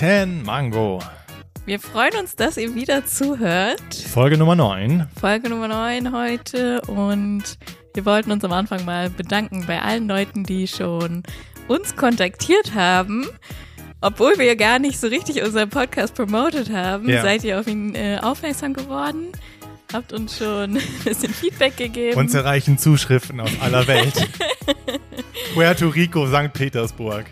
[0.00, 0.98] Guten Mango.
[1.66, 3.94] wir freuen uns, dass ihr wieder zuhört.
[3.94, 5.06] Folge Nummer 9.
[5.20, 7.42] Folge Nummer 9 heute und
[7.92, 11.22] wir wollten uns am Anfang mal bedanken bei allen Leuten, die schon
[11.68, 13.26] uns kontaktiert haben.
[14.00, 17.20] Obwohl wir gar nicht so richtig unseren Podcast promotet haben, Ja.
[17.20, 19.26] seid ihr auf ihn äh, aufmerksam geworden,
[19.92, 22.16] habt uns schon ein bisschen Feedback gegeben.
[22.18, 24.14] Uns erreichen Zuschriften aus aller Welt.
[25.52, 26.54] Puerto Rico, St.
[26.54, 27.26] Petersburg.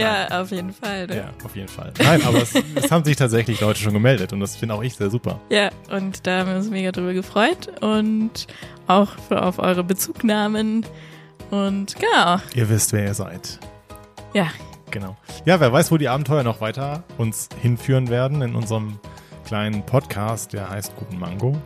[0.00, 1.06] Ja, auf jeden Fall.
[1.06, 1.16] Ne?
[1.16, 1.92] Ja, auf jeden Fall.
[2.02, 4.94] Nein, aber es, es haben sich tatsächlich Leute schon gemeldet und das finde auch ich
[4.94, 5.40] sehr super.
[5.50, 8.46] Ja, und da haben wir uns mega drüber gefreut und
[8.86, 10.84] auch für, auf eure Bezugnahmen.
[11.50, 13.58] Und genau, Ihr wisst, wer ihr seid.
[14.34, 14.48] ja,
[14.90, 15.16] Genau.
[15.44, 18.98] Ja, wer weiß, wo die Abenteuer noch weiter uns hinführen werden in unserem
[19.44, 21.60] kleinen Podcast, der heißt Guten Mango.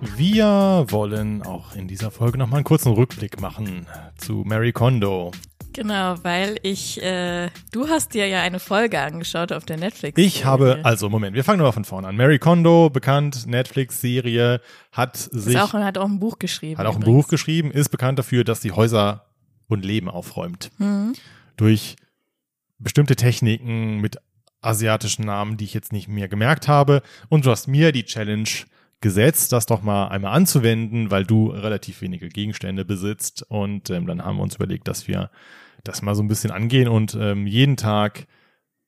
[0.00, 3.86] Wir wollen auch in dieser Folge nochmal einen kurzen Rückblick machen
[4.16, 5.32] zu Mary Kondo.
[5.72, 10.20] Genau, weil ich, äh, du hast dir ja eine Folge angeschaut auf der Netflix.
[10.20, 12.16] Ich habe, also Moment, wir fangen nur mal von vorne an.
[12.16, 14.60] Mary Kondo, bekannt, Netflix-Serie,
[14.92, 16.78] hat sich, Ist auch, hat auch ein Buch geschrieben.
[16.78, 17.24] hat auch ein übrigens.
[17.24, 19.26] Buch geschrieben, ist bekannt dafür, dass sie Häuser
[19.68, 20.70] und Leben aufräumt.
[20.78, 21.14] Mhm.
[21.56, 21.96] Durch
[22.78, 24.16] bestimmte Techniken mit
[24.60, 27.02] asiatischen Namen, die ich jetzt nicht mehr gemerkt habe.
[27.28, 28.48] Und du hast mir die Challenge
[29.00, 33.44] gesetzt, das doch mal einmal anzuwenden, weil du relativ wenige Gegenstände besitzt.
[33.48, 35.30] Und ähm, dann haben wir uns überlegt, dass wir
[35.84, 38.26] das mal so ein bisschen angehen und ähm, jeden Tag,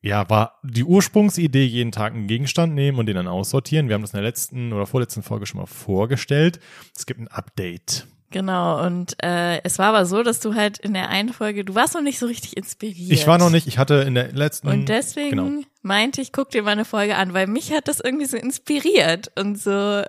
[0.02, 3.88] ja, war die Ursprungsidee, jeden Tag einen Gegenstand nehmen und den dann aussortieren.
[3.88, 6.58] Wir haben das in der letzten oder vorletzten Folge schon mal vorgestellt.
[6.96, 8.06] Es gibt ein Update.
[8.32, 11.74] Genau, und äh, es war aber so, dass du halt in der einen Folge, du
[11.74, 13.10] warst noch nicht so richtig inspiriert.
[13.10, 14.68] Ich war noch nicht, ich hatte in der letzten.
[14.68, 15.62] Und deswegen Genau.
[15.82, 19.30] Meinte ich, guck dir mal eine Folge an, weil mich hat das irgendwie so inspiriert
[19.36, 20.02] und so.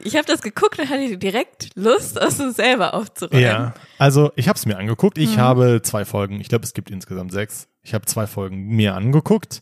[0.00, 3.42] Ich habe das geguckt und hatte direkt Lust, aus uns selber aufzuräumen.
[3.42, 5.18] Ja, also ich habe es mir angeguckt.
[5.18, 7.68] Ich habe zwei Folgen, ich glaube, es gibt insgesamt sechs.
[7.82, 9.60] Ich habe zwei Folgen mir angeguckt.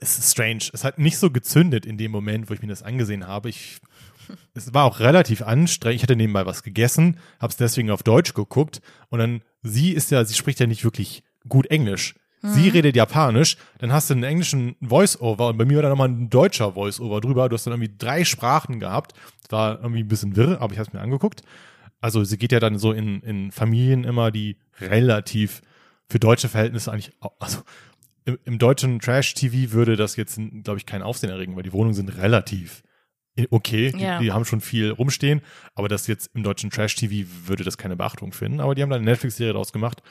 [0.00, 0.70] Es ist strange.
[0.72, 3.48] Es hat nicht so gezündet in dem Moment, wo ich mir das angesehen habe.
[3.48, 3.80] Ich,
[4.54, 5.96] es war auch relativ anstrengend.
[5.96, 8.80] Ich hatte nebenbei was gegessen, habe es deswegen auf Deutsch geguckt.
[9.08, 12.14] Und dann, sie ist ja, sie spricht ja nicht wirklich gut Englisch.
[12.42, 16.08] Sie redet Japanisch, dann hast du einen englischen Voice-Over und bei mir war dann nochmal
[16.08, 17.48] ein deutscher Voice-Over drüber.
[17.48, 19.12] Du hast dann irgendwie drei Sprachen gehabt.
[19.42, 21.42] Das war irgendwie ein bisschen wirr, aber ich habe es mir angeguckt.
[22.00, 25.60] Also sie geht ja dann so in, in Familien immer, die relativ
[26.08, 27.58] für deutsche Verhältnisse eigentlich, also
[28.24, 31.94] im, im deutschen Trash-TV würde das jetzt, glaube ich, keinen Aufsehen erregen, weil die Wohnungen
[31.94, 32.82] sind relativ
[33.50, 34.18] okay, die, Ja.
[34.18, 35.40] die haben schon viel rumstehen,
[35.74, 38.60] aber das jetzt im deutschen Trash-TV würde das keine Beachtung finden.
[38.60, 40.02] Aber die haben da eine Netflix-Serie daraus gemacht.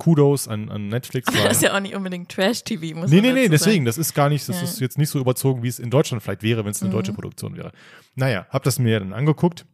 [0.00, 1.28] Kudos an, an Netflix.
[1.44, 4.28] Das ist ja auch nicht unbedingt Trash-TV, muss Nee, nee, nee, deswegen, das ist gar
[4.28, 4.62] nicht, das Ja.
[4.64, 7.12] ist jetzt nicht so überzogen, wie es in Deutschland vielleicht wäre, wenn es eine deutsche
[7.12, 7.70] Produktion wäre.
[8.16, 9.64] Naja, hab das mir dann angeguckt.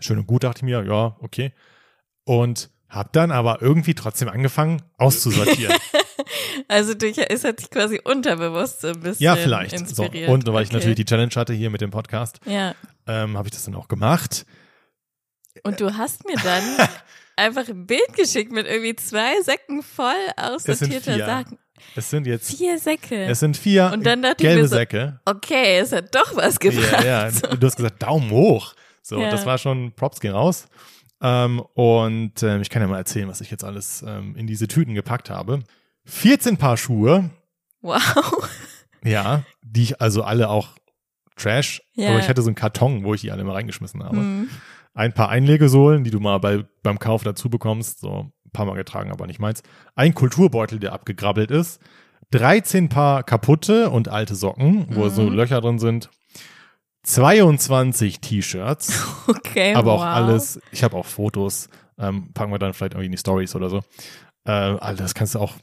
[0.00, 1.52] Schön und gut, dachte ich mir, ja, okay.
[2.24, 5.74] Und hab dann aber irgendwie trotzdem angefangen auszusortieren.
[6.68, 9.72] Also durch, es hat sich quasi unterbewusst so ein bisschen ja, vielleicht.
[9.72, 9.84] So.
[10.04, 10.30] inspiriert.
[10.30, 10.76] Und weil ich Okay.
[10.78, 12.74] natürlich die Challenge hatte hier mit dem Podcast, Ja,
[13.06, 14.46] ähm, habe ich das dann auch gemacht.
[15.66, 16.62] Und du hast mir dann
[17.36, 21.18] einfach ein Bild geschickt mit irgendwie zwei Säcken voll aussortierter.
[21.18, 21.58] Sachen.
[21.94, 23.24] Es sind jetzt, Vier Säcke.
[23.26, 25.20] es sind vier Und dann dachte ich gelbe mir so, Säcke.
[25.26, 27.04] okay, es hat doch was gebracht.
[27.04, 27.30] Ja, ja.
[27.30, 28.74] Du hast gesagt, Daumen hoch.
[29.02, 29.30] So, Ja.
[29.30, 30.66] das war schon, Props gehen raus.
[31.22, 34.68] Ähm, und ähm, ich kann ja mal erzählen, was ich jetzt alles ähm, in diese
[34.68, 35.60] Tüten gepackt habe.
[36.06, 37.30] 14 Paar Schuhe,
[37.82, 38.48] Wow.
[39.04, 40.70] ja, die ich also alle auch
[41.36, 42.08] Trash, Ja.
[42.10, 44.16] aber ich hatte so einen Karton, wo ich die alle mal reingeschmissen habe.
[44.16, 44.50] Hm.
[44.96, 48.74] Ein paar Einlegesohlen, die du mal bei, beim Kauf dazu bekommst, so ein paar Mal
[48.76, 49.62] getragen, aber nicht meins.
[49.94, 51.80] Ein Kulturbeutel, der abgegrabbelt ist.
[52.30, 55.10] 13 Paar kaputte und alte Socken, wo Mhm.
[55.10, 56.10] so Löcher drin sind.
[57.04, 60.00] 22 T-Shirts, Okay, aber wow.
[60.00, 61.68] auch alles, ich habe auch Fotos,
[61.98, 63.78] ähm, packen wir dann vielleicht irgendwie in die Stories oder so.
[64.44, 65.54] Äh, all das kannst du auch,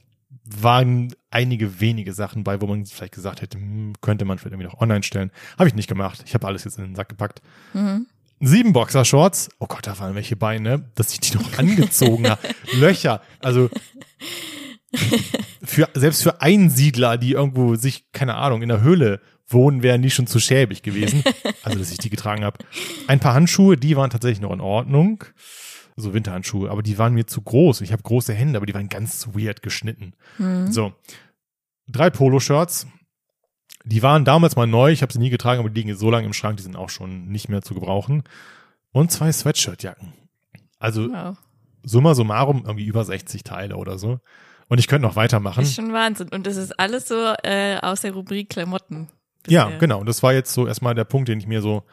[0.45, 4.69] waren einige wenige Sachen bei, wo man vielleicht gesagt hätte, hm, könnte man vielleicht irgendwie
[4.69, 5.31] noch online stellen.
[5.59, 6.23] Habe ich nicht gemacht.
[6.25, 7.41] Ich habe alles jetzt in den Sack gepackt.
[7.73, 8.07] Mhm.
[8.45, 9.49] Sieben Boxershorts.
[9.59, 12.41] Oh Gott, da waren welche Beine, dass ich die noch angezogen habe.
[12.73, 13.21] Löcher.
[13.39, 13.69] Also
[15.63, 20.11] für, selbst für Einsiedler, die irgendwo sich, keine Ahnung, in der Höhle wohnen, wären die
[20.11, 21.23] schon zu schäbig gewesen.
[21.63, 22.57] Also, dass ich die getragen habe.
[23.07, 25.23] Ein paar Handschuhe, die waren tatsächlich noch in Ordnung.
[25.95, 27.81] So Winterhandschuhe, aber die waren mir zu groß.
[27.81, 30.13] Ich habe große Hände, aber die waren ganz weird geschnitten.
[30.37, 30.71] Mhm.
[30.71, 30.93] So.
[31.87, 32.87] Drei Poloshirts.
[33.85, 36.25] Die waren damals mal neu, ich habe sie nie getragen, aber die liegen so lange
[36.25, 38.23] im Schrank, die sind auch schon nicht mehr zu gebrauchen.
[38.91, 40.13] Und zwei Sweatshirtjacken.
[40.79, 41.37] Also Wow.
[41.83, 44.19] summa summarum irgendwie über 60 Teile oder so.
[44.69, 45.63] Und ich könnte noch weitermachen.
[45.63, 46.29] Ist schon Wahnsinn.
[46.29, 49.09] Und das ist alles so äh, aus der Rubrik Klamotten.
[49.47, 49.79] Ja, bisher.
[49.79, 50.03] genau.
[50.05, 51.83] Das war jetzt so erstmal der Punkt, den ich mir so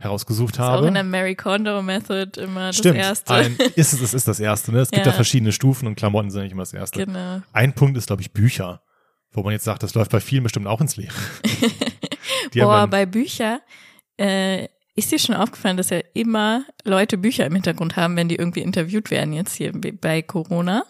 [0.00, 0.88] herausgesucht Ist auch habe.
[0.88, 3.34] in der Mary Kondo Method immer Stimmt, das erste.
[3.34, 4.72] Ein, ist es, es ist das erste.
[4.72, 4.80] Ne?
[4.80, 5.12] Es gibt ja.
[5.12, 5.14] Ja.
[5.14, 7.04] verschiedene Stufen und Klamotten sind nicht immer das erste.
[7.06, 7.40] genau.
[7.52, 8.80] Ein Punkt ist, glaube ich, Bücher,
[9.32, 11.14] wo man jetzt sagt, das läuft bei vielen bestimmt auch ins Leere.
[12.54, 13.60] Boah, bei Bücher,
[14.18, 18.34] äh, ist dir schon aufgefallen, dass ja immer Leute Bücher im Hintergrund haben, wenn die
[18.36, 20.84] irgendwie interviewt werden jetzt hier bei Corona?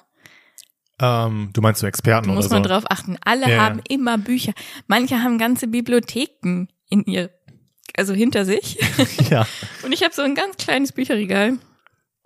[1.01, 2.71] ähm, du meinst so Experten Muss oder man so?
[2.71, 3.17] drauf achten.
[3.25, 3.59] Alle Ja.
[3.65, 4.53] haben immer Bücher.
[4.89, 7.31] Manche haben ganze Bibliotheken in ihr,
[7.97, 8.79] also hinter sich.
[9.31, 9.47] ja.
[9.85, 11.59] Und ich habe so ein ganz kleines Bücherregal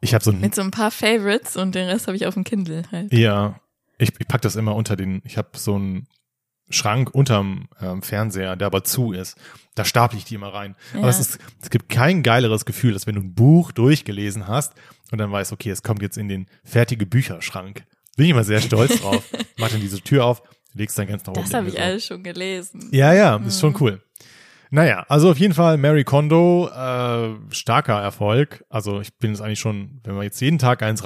[0.00, 2.32] Ich habe so ein, mit so ein paar Favorites und den Rest habe ich auf
[2.34, 3.12] dem Kindle halt.
[3.12, 3.60] ja,
[4.02, 6.06] ich, ich pack das immer unter den, ich habe so einen
[6.70, 9.36] Schrank unterm ähm, Fernseher, der aber zu ist.
[9.74, 10.74] Da stapel ich die immer rein.
[10.94, 11.08] Aber Ja.
[11.08, 14.72] es, ist, es gibt kein geileres Gefühl, als wenn du ein Buch durchgelesen hast
[15.10, 17.84] und dann weißt, okay, es kommt jetzt in den fertige Bücherschrank.
[18.16, 19.22] Bin ich immer sehr stolz drauf.
[19.58, 20.42] Mach dann diese Tür auf,
[20.74, 21.42] legst dann ganz nach oben.
[21.42, 22.88] Das habe ich so, alles schon gelesen.
[22.92, 24.02] Ja, ja, ist schon cool.
[24.70, 28.64] Naja, also auf jeden Fall Mary Kondo, äh, starker Erfolg.
[28.70, 31.04] Also ich bin jetzt eigentlich schon, wenn wir jetzt jeden Tag eins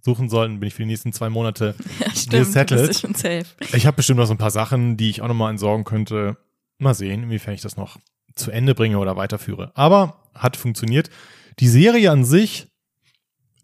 [0.00, 2.30] raussuchen sollen, bin ich für die nächsten zwei Monate Ja, stimmt.
[2.46, 2.94] Gesettelt.
[2.94, 3.44] safe.
[3.72, 6.36] Ich habe bestimmt noch so ein paar Sachen, die ich auch nochmal entsorgen könnte.
[6.78, 7.98] Mal sehen, inwiefern ich das noch
[8.34, 9.72] zu Ende bringe oder weiterführe.
[9.74, 11.10] Aber hat funktioniert.
[11.58, 12.68] Die Serie an sich,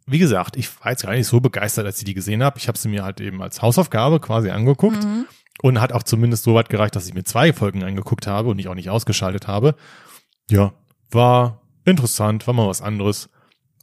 [0.07, 2.59] wie gesagt, ich war jetzt gar nicht so begeistert, als ich die gesehen habe.
[2.59, 5.27] Ich habe sie mir halt eben als Hausaufgabe quasi angeguckt Mhm.
[5.63, 8.59] und hat auch zumindest so weit gereicht, dass ich mir zwei Folgen angeguckt habe und
[8.59, 9.75] ich auch nicht ausgeschaltet habe.
[10.51, 10.75] Ja,
[11.11, 13.31] war interessant, war mal was anderes.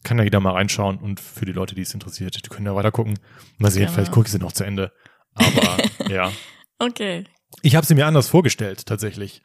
[0.03, 2.75] Kann ja jeder mal reinschauen und für die Leute, die es interessiert, die können ja
[2.75, 3.17] weiter gucken.
[3.57, 3.93] Mal sehen, Genau.
[3.93, 4.91] vielleicht gucke ich sie noch zu Ende.
[5.33, 5.77] Aber
[6.09, 6.31] ja,
[6.79, 7.23] Okay.
[7.61, 9.41] ich habe sie mir anders vorgestellt, tatsächlich.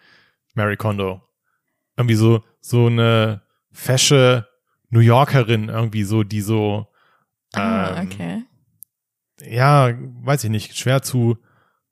[0.55, 1.23] Mary Kondo.
[1.97, 4.49] Irgendwie so, so eine fesche
[4.91, 6.87] New Yorkerin, irgendwie so, die so,
[7.55, 8.43] Ah, ähm, okay.
[9.41, 11.39] ja, weiß ich nicht, schwer zu,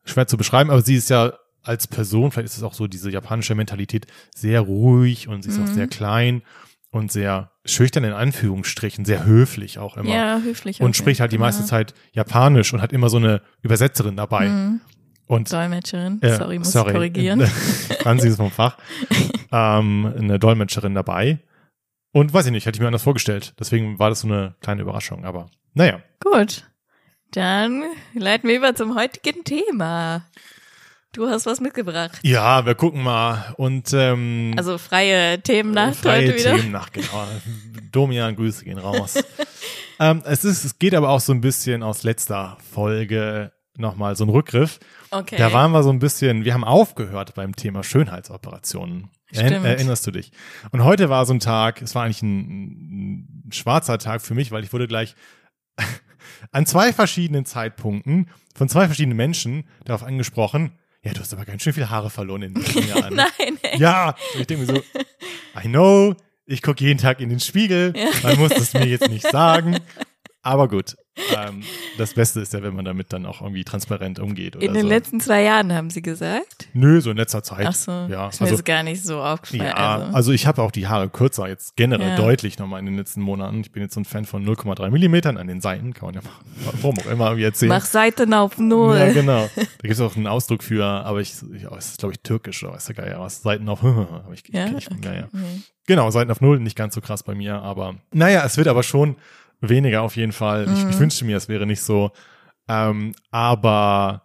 [0.04, 3.10] schwer zu beschreiben, aber sie ist ja als Person, vielleicht ist es auch so diese
[3.10, 5.74] japanische Mentalität, sehr ruhig und sie ist auch Mhm.
[5.74, 6.42] sehr klein
[6.96, 10.10] und sehr schüchtern in Anführungsstrichen, sehr höflich auch immer.
[10.14, 10.80] Ja, höflich.
[10.80, 11.66] und spricht halt die meiste Ja.
[11.68, 14.48] Zeit Japanisch und hat immer so eine Übersetzerin dabei.
[14.48, 14.80] Mhm.
[15.28, 16.22] Und Dolmetscherin.
[16.22, 17.40] äh, sorry, muss sorry, ich korrigieren.
[18.00, 18.78] Franzi ist vom Fach.
[19.52, 21.38] ähm, eine Dolmetscherin dabei.
[22.12, 23.52] Und weiß ich nicht, hätte ich mir anders vorgestellt.
[23.58, 25.24] Deswegen war das so eine kleine Überraschung.
[25.24, 26.64] Aber naja, Gut.
[27.32, 27.82] Dann
[28.14, 30.24] leiten wir über zum heutigen Thema.
[31.16, 32.18] Du hast was mitgebracht.
[32.22, 33.54] ja, wir gucken mal.
[33.56, 36.56] Und ähm, Also freie Themennacht freie heute wieder.
[36.56, 37.26] Themennacht, genau.
[37.90, 39.14] Domian, Grüße gehen raus.
[39.98, 44.24] ähm, es, ist, es geht aber auch so ein bisschen aus letzter Folge nochmal so
[44.24, 44.78] ein Rückgriff.
[45.10, 45.36] Okay.
[45.38, 49.08] Da waren wir so ein bisschen, wir haben aufgehört beim Thema Schönheitsoperationen.
[49.32, 49.64] Stimmt.
[49.64, 50.32] Erinnerst du dich?
[50.70, 54.52] Und heute war so ein Tag, es war eigentlich ein, ein schwarzer Tag für mich,
[54.52, 55.14] weil ich wurde gleich
[56.52, 60.72] an zwei verschiedenen Zeitpunkten von zwei verschiedenen Menschen darauf angesprochen,
[61.06, 63.14] ja, du hast aber ganz schön viele Haare verloren in den Jahren.
[63.14, 63.78] Nein, ey.
[63.78, 65.00] Ja, und ich denke mir so,
[65.58, 66.14] I know,
[66.44, 67.92] ich gucke jeden Tag in den Spiegel,
[68.22, 69.78] man muss das mir jetzt nicht sagen.
[70.42, 70.94] Aber gut,
[71.36, 71.62] ähm,
[71.98, 74.56] das Beste ist ja, wenn man damit dann auch irgendwie transparent umgeht.
[74.56, 74.88] Oder In den so.
[74.88, 76.68] letzten zwei Jahren haben sie gesagt.
[76.74, 77.66] Nö, so in letzter Zeit.
[77.66, 77.90] Ach so.
[77.90, 79.62] Ja, ist mir also, gar nicht so aufgefallen.
[79.74, 80.14] ja, also.
[80.14, 82.16] also ich habe auch die Haare kürzer, jetzt generell Ja.
[82.16, 83.60] deutlich nochmal in den letzten Monaten.
[83.60, 86.20] Ich bin jetzt so ein Fan von 0,3 Millimetern an den Seiten, kann man ja
[86.82, 87.70] warum auch immer irgendwie erzählen.
[87.70, 88.96] Mach Seiten auf Null.
[88.98, 89.48] Ja, genau.
[89.56, 92.20] Da gibt es auch einen Ausdruck für, aber ich, ich oh, es ist glaube ich
[92.20, 93.42] türkisch oder weiß der Geier was.
[93.42, 94.66] Seiten auf, aber ich, Ja?
[94.76, 95.28] ich, ja, ja.
[95.32, 95.62] Mhm.
[95.86, 98.82] Genau, Seiten auf Null, nicht ganz so krass bei mir, aber naja, es wird aber
[98.82, 99.16] schon
[99.60, 100.70] weniger auf jeden Fall.
[100.72, 100.90] Ich, Mhm.
[100.90, 102.10] ich wünschte mir, es wäre nicht so.
[102.68, 104.22] Ähm, aber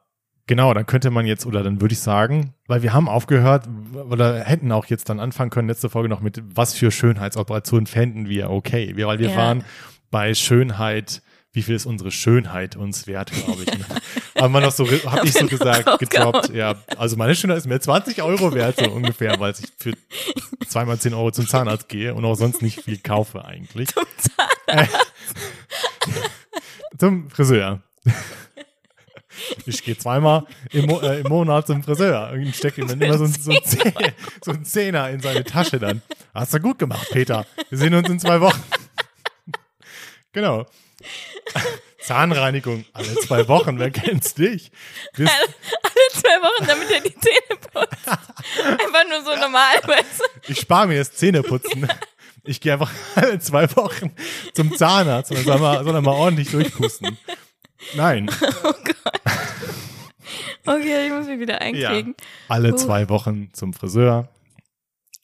[0.48, 3.68] genau, dann könnte man jetzt, oder dann würde ich sagen, weil wir haben aufgehört,
[4.10, 8.28] oder hätten auch jetzt dann anfangen können, letzte Folge noch mit, was für Schönheitsoperationen fänden
[8.30, 8.96] wir okay.
[8.96, 9.38] Wir, weil wir Ja.
[9.38, 9.64] waren
[10.10, 11.22] bei Schönheit,
[11.54, 13.70] wie viel ist unsere Schönheit uns wert, glaube ich.
[14.42, 17.80] Aber man noch so, habe ich so gesagt, gedroppt, ja, also meine Schönheit ist mir
[17.80, 19.94] 20 Euro wert, so ungefähr, weil ich für
[20.68, 23.90] zweimal 10 Euro zum Zahnarzt gehe und auch sonst nicht viel kaufe eigentlich.
[23.90, 24.04] Zum
[24.68, 24.98] Zahnarzt?
[26.98, 27.82] zum Friseur.
[29.68, 33.18] Ich gehe zweimal im, Mo äh, im Monat zum Friseur und stecke ihm dann immer
[33.20, 36.02] so, ein- so, ein so einen Zehner in seine Tasche dann.
[36.34, 37.46] Hast du gut gemacht, Peter.
[37.70, 38.62] Wir sehen uns in zwei Wochen.
[40.32, 40.66] genau.
[42.02, 44.72] Zahnreinigung alle zwei Wochen, wer kennt's dich?
[45.16, 48.08] Bis, Alle zwei Wochen, damit er die Zähne putzt.
[48.08, 50.52] Einfach nur so normal, weißt du?
[50.52, 51.88] ich spare mir das Zähneputzen.
[52.44, 54.16] Ich gehe einfach alle zwei Wochen
[54.56, 57.18] zum Zahnarzt und dann soll er mal, soll mal ordentlich durchpusten.
[57.94, 58.30] Nein,
[58.64, 59.22] Oh Gott.
[60.66, 61.60] Okay, ich muss mich wieder ja.
[61.90, 62.16] einkriegen.
[62.48, 62.78] Alle Puh.
[62.78, 64.28] zwei Wochen zum Friseur.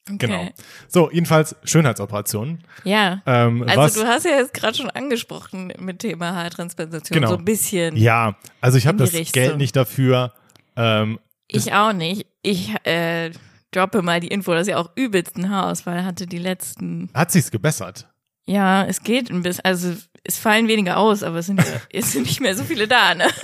[0.10, 0.18] Okay.
[0.18, 0.50] Genau.
[0.88, 2.64] So, jedenfalls Schönheitsoperationen.
[2.84, 3.22] Ja.
[3.26, 7.32] Ähm, Also was, du hast ja jetzt gerade schon angesprochen mit Thema Haartransplantation, Genau.
[7.32, 7.96] so ein bisschen.
[7.98, 9.44] ja, also ich habe das Richtung.
[9.44, 10.34] Geld nicht dafür.
[10.76, 12.26] Ähm, Ich auch nicht.
[12.42, 13.32] Ich, äh,
[13.72, 17.10] droppe mal die Info, dass sie auch übelsten Haarausfall hatte die letzten.
[17.14, 18.08] Hat sich's gebessert?
[18.46, 19.94] Ja, es geht ein bisschen, also
[20.24, 21.62] es fallen weniger aus, aber es sind,
[21.94, 23.28] es sind nicht mehr so viele da, ne?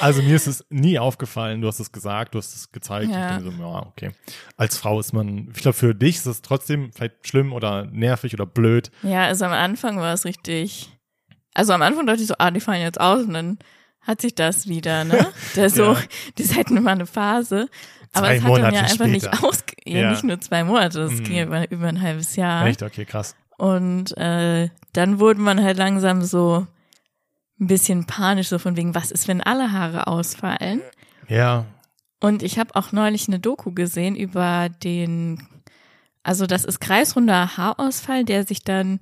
[0.00, 3.10] Also mir ist es nie aufgefallen, du hast es gesagt, du hast es gezeigt.
[3.10, 3.36] Ja.
[3.38, 4.10] Ich denke so, ja, okay.
[4.56, 8.34] Als Frau ist man, ich glaube, für dich ist es trotzdem vielleicht schlimm oder nervig
[8.34, 8.90] oder blöd.
[9.02, 10.90] Ja, also am Anfang war es richtig.
[11.54, 13.58] Also am Anfang dachte ich so, ah, die fallen jetzt aus und dann
[14.00, 15.32] hat sich das wieder, ne?
[15.56, 16.56] Der so, Ja.
[16.56, 17.68] halt nur mal eine Phase.
[18.12, 19.44] Aber Zwei es hat dann ja einfach nicht später.
[19.44, 20.10] aus, ja, Ja.
[20.10, 21.24] nicht nur zwei Monate, das Mhm.
[21.24, 22.66] ging über, über ein halbes Jahr.
[22.66, 22.82] Echt?
[22.82, 23.34] Okay, krass.
[23.58, 26.66] Und äh, dann wurde man halt langsam so
[27.58, 30.82] ein bisschen panisch, so von wegen, was ist, wenn alle Haare ausfallen?
[31.28, 31.64] Ja,
[32.20, 35.46] Und ich habe auch neulich eine Doku gesehen über den,
[36.22, 39.00] also das ist kreisrunder Haarausfall, der sich dann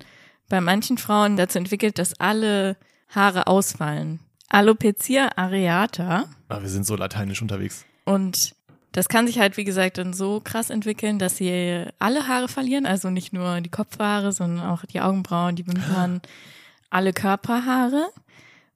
[0.49, 2.77] bei manchen Frauen dazu entwickelt, dass alle
[3.09, 4.19] Haare ausfallen.
[4.49, 6.25] Alopecia areata.
[6.47, 7.85] aber wir sind so lateinisch unterwegs.
[8.05, 8.54] Und
[8.95, 12.85] das kann sich halt, wie gesagt, dann so krass entwickeln, dass sie alle Haare verlieren,
[12.85, 16.21] also nicht nur die Kopfhaare, sondern auch die Augenbrauen, die Wimpern,
[16.89, 18.07] alle Körperhaare.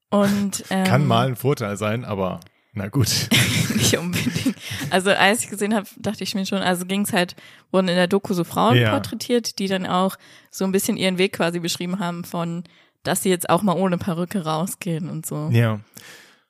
[0.10, 2.42] Und ähm, Kann mal ein Vorteil sein, aber
[2.74, 3.08] na gut.
[3.76, 4.58] nicht unbedingt.
[4.90, 7.38] Also als ich gesehen habe, dachte ich mir schon, also ging es halt,
[7.72, 8.92] wurden in der Doku so Frauen Ja.
[8.92, 10.18] porträtiert, die dann auch
[10.52, 12.66] so ein bisschen ihren Weg quasi beschrieben haben von,
[13.04, 15.48] dass sie jetzt auch mal ohne Perücke rausgehen und so.
[15.54, 15.80] Ja.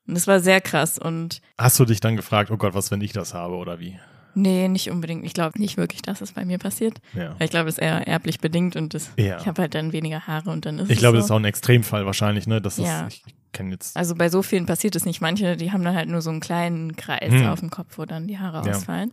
[0.10, 3.02] Und das war sehr krass und Hast du dich dann gefragt, oh Gott, was, wenn
[3.02, 3.98] ich das habe oder wie?
[4.36, 5.26] nee, nicht unbedingt.
[5.26, 7.00] Ich glaube nicht wirklich, dass es bei mir passiert.
[7.14, 7.32] Ja.
[7.38, 9.38] Weil Ich glaube, es ist eher erblich bedingt und das, Ja.
[9.40, 11.22] ich habe halt dann weniger Haare und dann ist Ich es glaube, so.
[11.22, 12.62] das ist auch ein Extremfall wahrscheinlich, ne?
[12.62, 13.08] Das ist, Ja.
[13.10, 13.98] ich kenne jetzt.
[13.98, 15.20] Also bei so vielen passiert es nicht.
[15.20, 17.48] Manche, die haben dann halt nur so einen kleinen Kreis Hm.
[17.48, 18.76] auf dem Kopf, wo dann die Haare Ja.
[18.76, 19.12] ausfallen.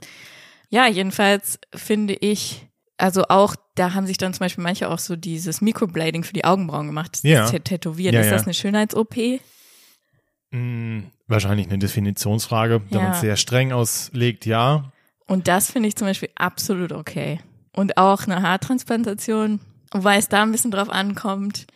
[0.68, 2.66] Ja, jedenfalls finde ich,
[2.98, 6.44] also auch, da haben sich dann zum Beispiel manche auch so dieses Microblading für die
[6.44, 7.14] Augenbrauen gemacht.
[7.14, 7.46] Das Ja.
[7.50, 8.14] Tätowieren.
[8.14, 8.32] Ja, ist ja.
[8.34, 9.40] das eine Schönheits-OP?
[10.50, 12.82] Mh, wahrscheinlich eine Definitionsfrage.
[12.90, 13.04] Wenn Ja.
[13.04, 14.92] man es sehr streng auslegt, ja.
[15.26, 17.40] Und das finde ich zum Beispiel absolut okay.
[17.72, 19.60] Und auch eine Haartransplantation,
[19.92, 21.66] wobei es da ein bisschen drauf ankommt,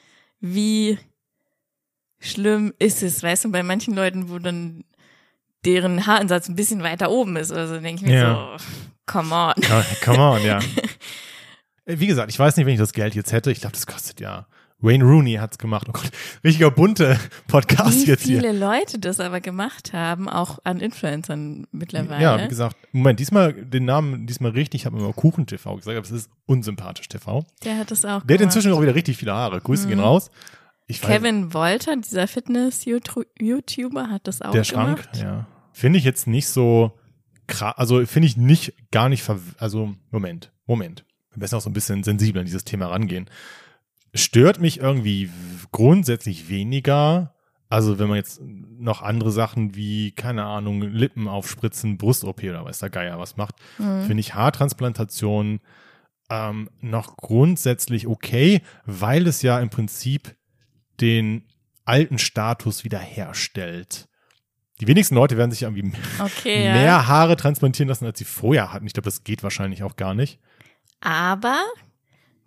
[0.40, 0.98] wie
[2.18, 4.84] schlimm ist es, weißt du, bei manchen Leuten, wo dann
[5.64, 8.56] deren Haaransatz ein bisschen weiter oben ist, oder so, denke ich mir Ja.
[8.58, 8.64] so,
[9.06, 9.54] come on.
[9.62, 10.58] Ja, Come on, ja.
[11.86, 13.50] Äh, Wie gesagt, ich weiß nicht, wenn ich das Geld jetzt hätte.
[13.50, 14.46] Ich glaube, das kostet ja.
[14.82, 15.86] Wayne Rooney hat's gemacht.
[15.88, 16.10] Oh Gott,
[16.42, 17.18] richtiger bunte
[17.48, 18.40] Podcast Wie jetzt hier.
[18.40, 22.22] viele Leute das aber gemacht haben, auch an Influencern mittlerweile.
[22.22, 25.96] Ja, wie gesagt, Moment, diesmal den Namen, diesmal richtig, ich habe immer Kuchen TV gesagt,
[25.96, 27.44] aber es ist unsympathisch TV.
[27.64, 28.40] der hat das auch Der hat gemacht.
[28.42, 29.60] inzwischen auch wieder richtig viele Haare.
[29.60, 30.30] Grüße gehen raus.
[30.86, 35.16] Ich weiß, Kevin Wolter, dieser Fitness-YouTuber, hat das auch der Schrank, gemacht.
[35.22, 35.46] ja.
[35.72, 36.98] Finde ich jetzt nicht so
[37.46, 41.04] krass, also finde ich nicht, gar nicht, ver also Moment, Moment.
[41.32, 43.30] Wir müssen auch so ein bisschen sensibel an dieses Thema rangehen.
[44.14, 45.30] Stört mich irgendwie
[45.72, 47.34] grundsätzlich weniger,
[47.68, 52.80] also wenn man jetzt noch andere Sachen wie, keine Ahnung, Lippen aufspritzen, Brust-OP oder weiß
[52.80, 54.02] der Geier was macht, Mhm.
[54.06, 55.60] finde ich Haartransplantation
[56.28, 60.34] ähm, noch grundsätzlich okay, weil es ja im Prinzip
[61.00, 61.44] den
[61.84, 64.08] alten Status wiederherstellt.
[64.80, 66.72] Die wenigsten Leute werden sich irgendwie Okay, ja.
[66.72, 68.86] mehr Haare transplantieren lassen, als sie vorher hatten.
[68.86, 70.38] Ich glaube, das geht wahrscheinlich auch gar nicht.
[71.00, 71.56] Aber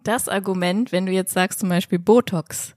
[0.04, 2.76] das Argument, wenn du jetzt sagst zum Beispiel Botox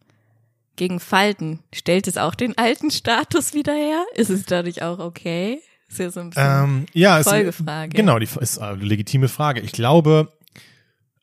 [0.77, 4.05] gegen Falten, stellt es auch den alten Status wieder her?
[4.15, 5.61] Ist es dadurch auch okay?
[5.89, 6.65] Ist ja so ein bisschen.
[6.65, 7.97] Ähm, ja, Folgefrage.
[7.97, 9.61] Genau, die ist eine legitime Frage.
[9.61, 10.33] Ich glaube,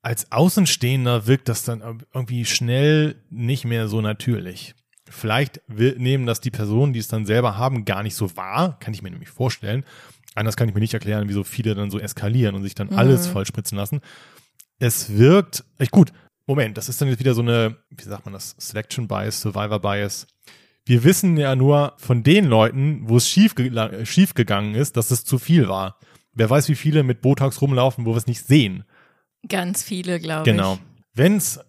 [0.01, 4.75] als Außenstehender wirkt das dann irgendwie schnell nicht mehr so natürlich.
[5.09, 8.77] Vielleicht nehmen das die Personen, die es dann selber haben, gar nicht so wahr.
[8.79, 9.85] Kann ich mir nämlich vorstellen.
[10.35, 13.27] Anders kann ich mir nicht erklären, wieso viele dann so eskalieren und sich dann alles
[13.27, 14.01] vollspritzen lassen.
[14.83, 16.11] Es wirkt, echt gut.
[16.45, 19.79] Moment, das ist dann jetzt wieder so eine, wie sagt man das, Selection Bias, Survivor
[19.79, 20.27] Bias.
[20.85, 23.55] Wir wissen ja nur von den Leuten, wo es schief,
[24.03, 25.97] schief gegangen ist, dass es zu viel war.
[26.33, 28.83] Wer weiß, wie viele mit Botox rumlaufen, wo wir es nicht sehen.
[29.47, 30.73] Ganz viele, glaube Genau.
[30.73, 30.79] ich.
[31.15, 31.59] Wenn's,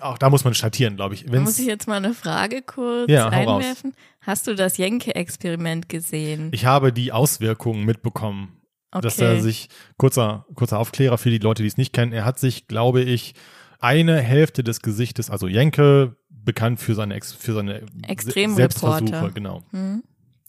[0.00, 1.26] auch da muss man schattieren, glaube ich.
[1.26, 3.92] Da Wenn's, muss ich jetzt mal eine Frage kurz Ja, einwerfen?
[4.22, 6.48] Hast du das Jenke-Experiment gesehen?
[6.52, 8.55] ich habe die Auswirkungen mitbekommen,
[9.00, 9.40] dass er Okay.
[9.40, 13.02] sich, kurzer, kurzer Aufklärer für die Leute, die es nicht kennen, er hat sich, glaube
[13.02, 13.34] ich,
[13.78, 18.54] eine Hälfte des Gesichtes, also Jenke, bekannt für seine, Ex, für seine Extremreporter.
[18.56, 19.62] Selbstversuche, genau.
[19.70, 20.02] Hm?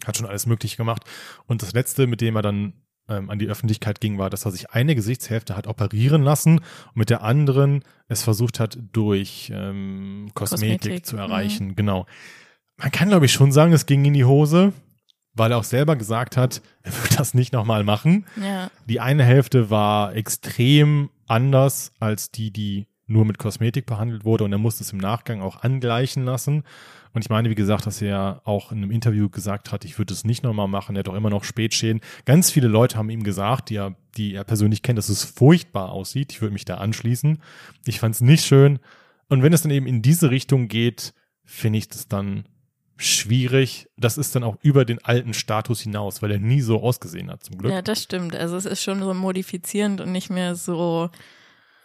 [0.06, 1.04] Hat schon alles möglich gemacht.
[1.48, 2.74] Und das letzte, mit dem er dann
[3.10, 6.96] ähm, an die Öffentlichkeit ging, war, dass er sich eine Gesichtshälfte hat operieren lassen und
[6.96, 11.76] mit der anderen es versucht hat, durch ähm, Kosmetik, Kosmetik, zu erreichen.
[11.76, 12.06] Genau.
[12.78, 14.72] Man kann, glaube ich, schon sagen, es ging in die Hose,
[15.38, 18.26] weil er auch selber gesagt hat, er wird das nicht nochmal machen.
[18.42, 18.70] Ja.
[18.88, 24.52] Die eine Hälfte war extrem anders als die, die nur mit Kosmetik behandelt wurde und
[24.52, 26.64] er musste es im Nachgang auch angleichen lassen.
[27.14, 30.14] Und ich meine, wie gesagt, dass er auch in einem Interview gesagt hat, ich würde
[30.14, 30.96] es nicht nochmal machen.
[30.96, 32.02] Er hat auch immer noch Spätschäden.
[32.26, 35.92] Ganz viele Leute haben ihm gesagt, die er, die er persönlich kennt, dass es furchtbar
[35.92, 36.34] aussieht.
[36.34, 37.42] Ich würde mich da anschließen.
[37.86, 38.80] Ich fand es nicht schön.
[39.30, 41.14] Und wenn es dann eben in diese Richtung geht,
[41.44, 42.46] finde ich das dann
[42.98, 43.88] schwierig.
[43.98, 47.44] Das ist dann auch über den alten Status hinaus, weil er nie so ausgesehen hat,
[47.44, 47.72] zum Glück.
[47.72, 48.36] Ja, das stimmt.
[48.36, 51.10] Also es ist schon so modifizierend und nicht mehr so,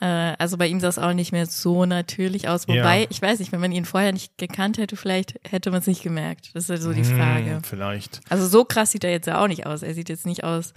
[0.01, 2.67] äh, also bei ihm sah es auch nicht mehr so natürlich aus.
[2.69, 3.07] Wobei, Ja.
[3.11, 6.03] ich weiß nicht, wenn man ihn vorher nicht gekannt hätte, vielleicht hätte man es nicht
[6.03, 6.51] gemerkt.
[6.55, 7.61] Das ist halt so die Hm, Frage.
[7.65, 8.21] vielleicht.
[8.29, 9.83] Also so krass sieht er jetzt ja auch nicht aus.
[9.83, 10.75] Er sieht jetzt nicht aus.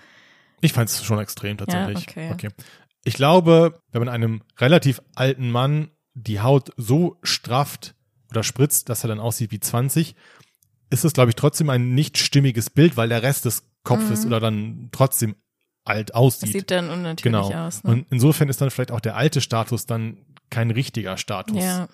[0.61, 2.07] Ich fand es schon extrem tatsächlich.
[2.15, 2.49] Ja, okay.
[3.03, 7.93] Ich glaube, wenn man einem relativ alten Mann die Haut so strafft
[8.35, 10.15] oder spritzt, dass er dann aussieht wie 20,
[10.89, 14.27] ist es, glaube ich, trotzdem ein nicht stimmiges Bild, weil der Rest des Kopfes Mhm.
[14.27, 15.35] oder dann trotzdem
[15.83, 16.51] alt Das aussieht.
[16.51, 17.51] sieht dann unnatürlich genau.
[17.67, 17.83] aus.
[17.83, 17.91] Ne?
[17.91, 20.17] Und insofern ist dann vielleicht auch der alte Status dann
[20.49, 21.63] kein richtiger Status.
[21.63, 21.87] ja.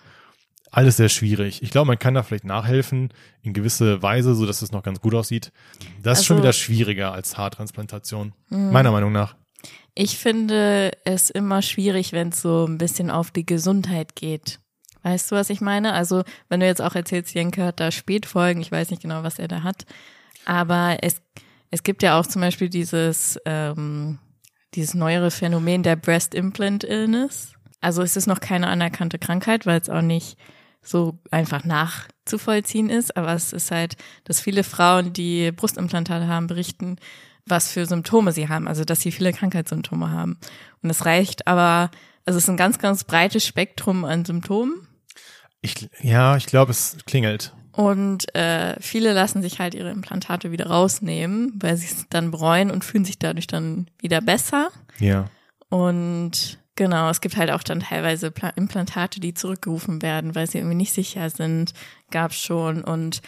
[0.73, 1.61] Alles sehr schwierig.
[1.63, 3.09] Ich glaube, man kann da vielleicht nachhelfen
[3.41, 5.51] in gewisse Weise, so dass es noch ganz gut aussieht.
[6.01, 8.31] Das ist schon Also- wieder schwieriger als Haartransplantation.
[8.47, 8.71] Mhm.
[8.71, 9.35] Meiner Meinung nach.
[9.95, 14.60] Ich finde es immer schwierig, wenn es so ein bisschen auf die Gesundheit geht.
[15.03, 15.93] Weißt du, was ich meine?
[15.93, 19.39] Also, wenn du jetzt auch erzählst, Jenke hat da Spätfolgen, ich weiß nicht genau, was
[19.39, 19.85] er da hat.
[20.45, 21.21] Aber es,
[21.71, 24.19] es gibt ja auch zum Beispiel dieses, ähm,
[24.75, 27.53] dieses neuere Phänomen der Breast Implant Illness.
[27.79, 30.37] Also es ist noch keine anerkannte Krankheit, weil es auch nicht
[30.83, 33.17] so einfach nachzuvollziehen ist.
[33.17, 36.97] Aber es ist halt, dass viele Frauen, die Brustimplantate haben, berichten,
[37.45, 40.37] was für Symptome sie haben, also dass sie viele Krankheitssymptome haben.
[40.83, 41.91] Und es reicht aber,
[42.25, 44.87] also es ist ein ganz, ganz breites Spektrum an Symptomen.
[45.61, 47.53] Ich, ja, ich glaube, es klingelt.
[47.71, 52.69] Und äh, viele lassen sich halt ihre Implantate wieder rausnehmen, weil sie es dann bereuen
[52.69, 54.69] und fühlen sich dadurch dann wieder besser.
[54.99, 55.29] Ja.
[55.69, 60.57] Und genau, es gibt halt auch dann teilweise Pla Implantate, die zurückgerufen werden, weil sie
[60.57, 61.73] irgendwie nicht sicher sind.
[62.09, 62.83] Gab's schon.
[62.83, 63.21] Und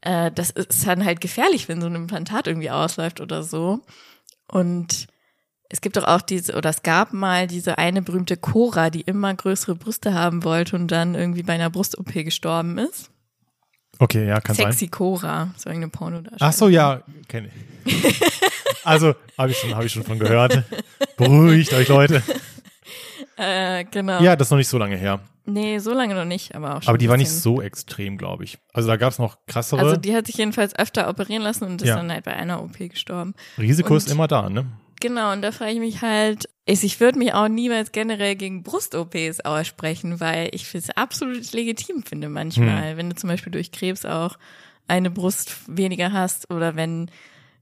[0.00, 3.80] äh, das ist dann halt gefährlich, wenn so ein Implantat irgendwie ausläuft oder so.
[4.48, 5.06] Und
[5.68, 9.34] es gibt doch auch diese, oder es gab mal diese eine berühmte Cora, die immer
[9.34, 13.10] größere Brüste haben wollte und dann irgendwie bei einer Brust-OP gestorben ist.
[13.98, 14.70] Okay, ja, kann sein.
[14.72, 17.50] Sexy Cora, so eine Porno Ach so, ja, kenne
[17.84, 18.20] ich.
[18.84, 20.62] also, habe ich schon, habe ich schon von gehört.
[21.16, 22.22] Beruhigt euch, Leute.
[23.40, 24.20] Äh, genau.
[24.20, 25.20] Ja, das ist noch nicht so lange her.
[25.46, 26.88] Nee, so lange noch nicht, aber auch schon.
[26.88, 28.58] Aber die war nicht so extrem, glaube ich.
[28.72, 29.80] Also da gab es noch krassere.
[29.80, 31.96] Also die hat sich jedenfalls öfter operieren lassen und ist Ja.
[31.96, 33.34] dann halt bei einer OP gestorben.
[33.56, 34.66] Risiko und- ist immer da, ne?
[35.00, 39.40] Genau, und da frage ich mich halt, ich, würde mich auch niemals generell gegen Brust-OPs
[39.40, 42.32] aussprechen, weil ich es absolut legitim finde Hm.
[42.32, 44.38] manchmal, wenn du zum Beispiel durch Krebs auch
[44.88, 47.10] eine Brust weniger hast oder wenn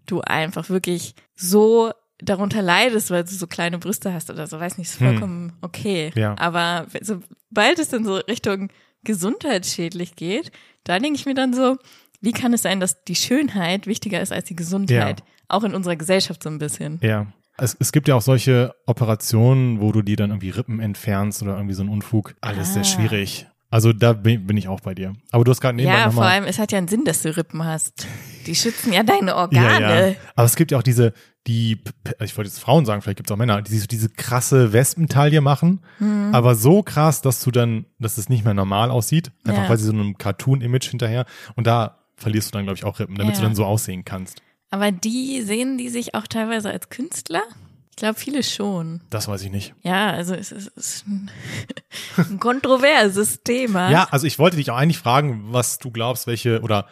[0.07, 4.79] du einfach wirklich so darunter leidest, weil du so kleine Brüste hast oder so, weiß
[4.79, 5.09] nicht, ist Hm.
[5.09, 6.13] vollkommen okay.
[6.15, 6.35] Ja.
[6.39, 8.71] Aber sobald es dann so Richtung
[9.05, 10.51] gesundheitsschädlich geht,
[10.85, 11.77] da denke ich mir dann so,
[12.21, 15.23] wie kann es sein, dass die Schönheit wichtiger ist als die Gesundheit?
[15.49, 16.99] Auch in unserer Gesellschaft so ein bisschen.
[17.03, 17.27] Ja.
[17.59, 21.55] Es, es gibt ja auch solche Operationen, wo du dir dann irgendwie Rippen entfernst oder
[21.57, 22.35] irgendwie so ein Unfug.
[22.41, 22.85] Alles sehr Ah.
[22.85, 23.47] schwierig.
[23.71, 25.15] Also da bin, ich auch bei dir.
[25.33, 27.37] Aber du hast gerade nebenbei Ja, vor allem, es hat ja einen Sinn, dass du
[27.37, 28.07] Rippen hast.
[28.47, 30.11] Die schützen ja deine Ja, Organe.
[30.11, 30.17] ja.
[30.37, 31.13] Aber es gibt ja auch diese,
[31.47, 31.81] die,
[32.23, 35.41] ich wollte jetzt Frauen sagen, vielleicht gibt es auch Männer, die so diese krasse Wespentaille
[35.41, 36.31] machen, Mhm.
[36.33, 39.69] aber so krass, dass du dann, dass es nicht mehr normal aussieht, einfach Ja.
[39.69, 41.25] weil sie so einem Cartoon-Image hinterher
[41.57, 43.41] und da verlierst du dann, glaube ich, auch Rippen, damit Ja.
[43.41, 44.43] du dann so aussehen kannst.
[44.71, 47.43] Aber die sehen die sich auch teilweise als Künstler?
[47.91, 49.01] Ich glaube, viele schon.
[49.09, 49.75] Das weiß ich nicht.
[49.83, 51.31] Ja, also es ist, es ist ein,
[52.19, 53.91] ein kontroverses Thema.
[53.91, 56.87] Ja, also ich wollte dich auch eigentlich fragen, was du glaubst, welche oder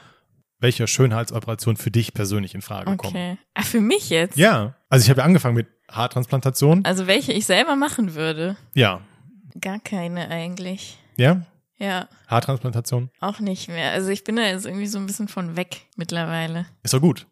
[0.60, 3.04] welche Schönheitsoperation für dich persönlich in Frage kommt.
[3.12, 3.37] Okay.
[3.52, 4.38] Ah, für mich jetzt?
[4.38, 6.87] Ja, also ich habe ja angefangen mit Haartransplantation.
[6.87, 8.56] Also welche ich selber machen würde?
[8.74, 9.02] Ja,
[9.60, 10.98] Gar keine eigentlich.
[11.16, 11.42] ja,
[11.76, 13.92] Ja, Haartransplantation auch nicht mehr.
[13.92, 16.64] Also ich bin da jetzt irgendwie so ein bisschen von weg mittlerweile.
[16.82, 17.26] ist doch gut.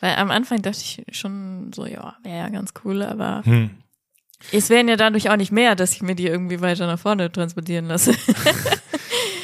[0.00, 3.70] Weil am Anfang dachte ich schon so, ja, wäre ja ganz cool, aber Hm.
[4.52, 7.30] es wären ja dadurch auch nicht mehr, dass ich mir die irgendwie weiter nach vorne
[7.32, 8.14] transportieren lasse.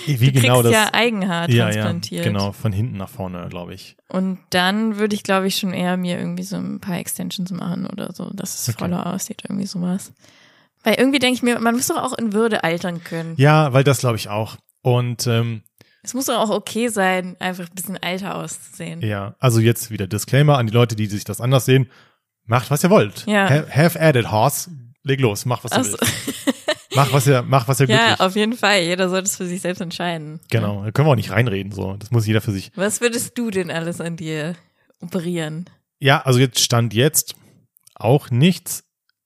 [0.07, 0.73] Wie Du genau kriegst das?
[0.73, 2.25] ja Eigenhaar ja, ja, transplantiert.
[2.25, 3.97] genau, von hinten nach vorne, glaube ich.
[4.09, 7.87] Und dann würde ich, glaube ich, schon eher mir irgendwie so ein paar Extensions machen
[7.87, 8.79] oder so, dass es Okay.
[8.81, 10.13] voller aussieht, irgendwie sowas.
[10.83, 13.33] Weil irgendwie denke ich mir, man muss doch auch in Würde altern können.
[13.39, 14.57] Ja, weil das glaube ich auch.
[14.83, 15.63] Und ähm,
[16.05, 19.01] Es muss doch auch okay sein, einfach ein bisschen älter auszusehen.
[19.01, 21.91] ja, also jetzt wieder Disclaimer an die Leute, die sich das anders sehen.
[22.47, 23.25] Macht, was ihr wollt.
[23.27, 23.49] Ja.
[23.49, 24.71] Ha have added horse.
[25.03, 25.93] Leg los, mach, was du Ach so.
[25.99, 26.55] willst.
[26.95, 28.21] Mach, was ihr, mach, was ihr Ja, glücklich.
[28.21, 28.83] auf jeden Fall.
[28.83, 30.41] Jeder sollte es für sich selbst entscheiden.
[30.51, 31.95] Genau, da können wir auch nicht reinreden, so.
[31.97, 32.71] Das muss jeder für sich.
[32.77, 34.55] Was würdest du denn alles an dir
[35.01, 35.69] operieren?
[35.99, 37.35] Ja, also jetzt stand jetzt
[37.95, 38.85] auch nichts.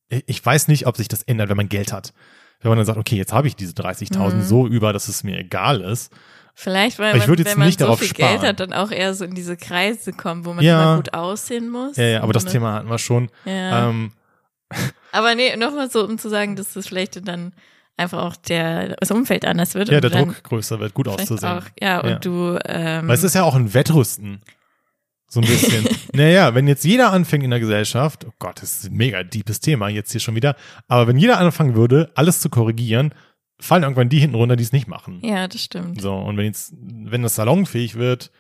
[0.09, 2.13] Ich ich weiß nicht, ob sich das ändert, wenn man Geld hat.
[2.61, 4.43] Wenn man dann sagt, okay, jetzt habe ich diese 30.000 Mhm.
[4.43, 6.13] so über, dass es mir egal ist.
[6.61, 8.41] Vielleicht, weil man, wenn man nicht so viel sparen.
[8.41, 10.83] Geld hat, dann auch eher so in diese Kreise kommt, wo man Ja.
[10.83, 11.97] immer gut aussehen muss.
[11.97, 13.31] Ja, ja, aber das Und, Thema hatten wir schon.
[13.45, 13.89] Ja.
[13.91, 14.11] Ähm,
[15.13, 17.53] Aber nee, nochmal so, um zu sagen, dass das vielleicht dann
[17.97, 19.89] einfach auch der, das Umfeld anders wird.
[19.89, 21.59] ja, der Druck größer wird, gut auszusehen.
[21.59, 22.19] Auch, ja, und Ja.
[22.19, 24.43] du, ähm, Weil es ist ja auch ein Wettrüsten.
[25.29, 25.87] So ein bisschen.
[26.13, 29.61] naja, wenn jetzt jeder anfängt in der Gesellschaft, oh Gott, das ist ein mega deepes
[29.61, 30.57] Thema jetzt hier schon wieder,
[30.89, 33.15] aber wenn jeder anfangen würde, alles zu korrigieren,
[33.61, 35.21] fallen irgendwann die hinten runter, die es nicht machen.
[35.25, 36.01] ja, das stimmt.
[36.01, 38.31] So, und wenn jetzt, wenn das salonfähig wird,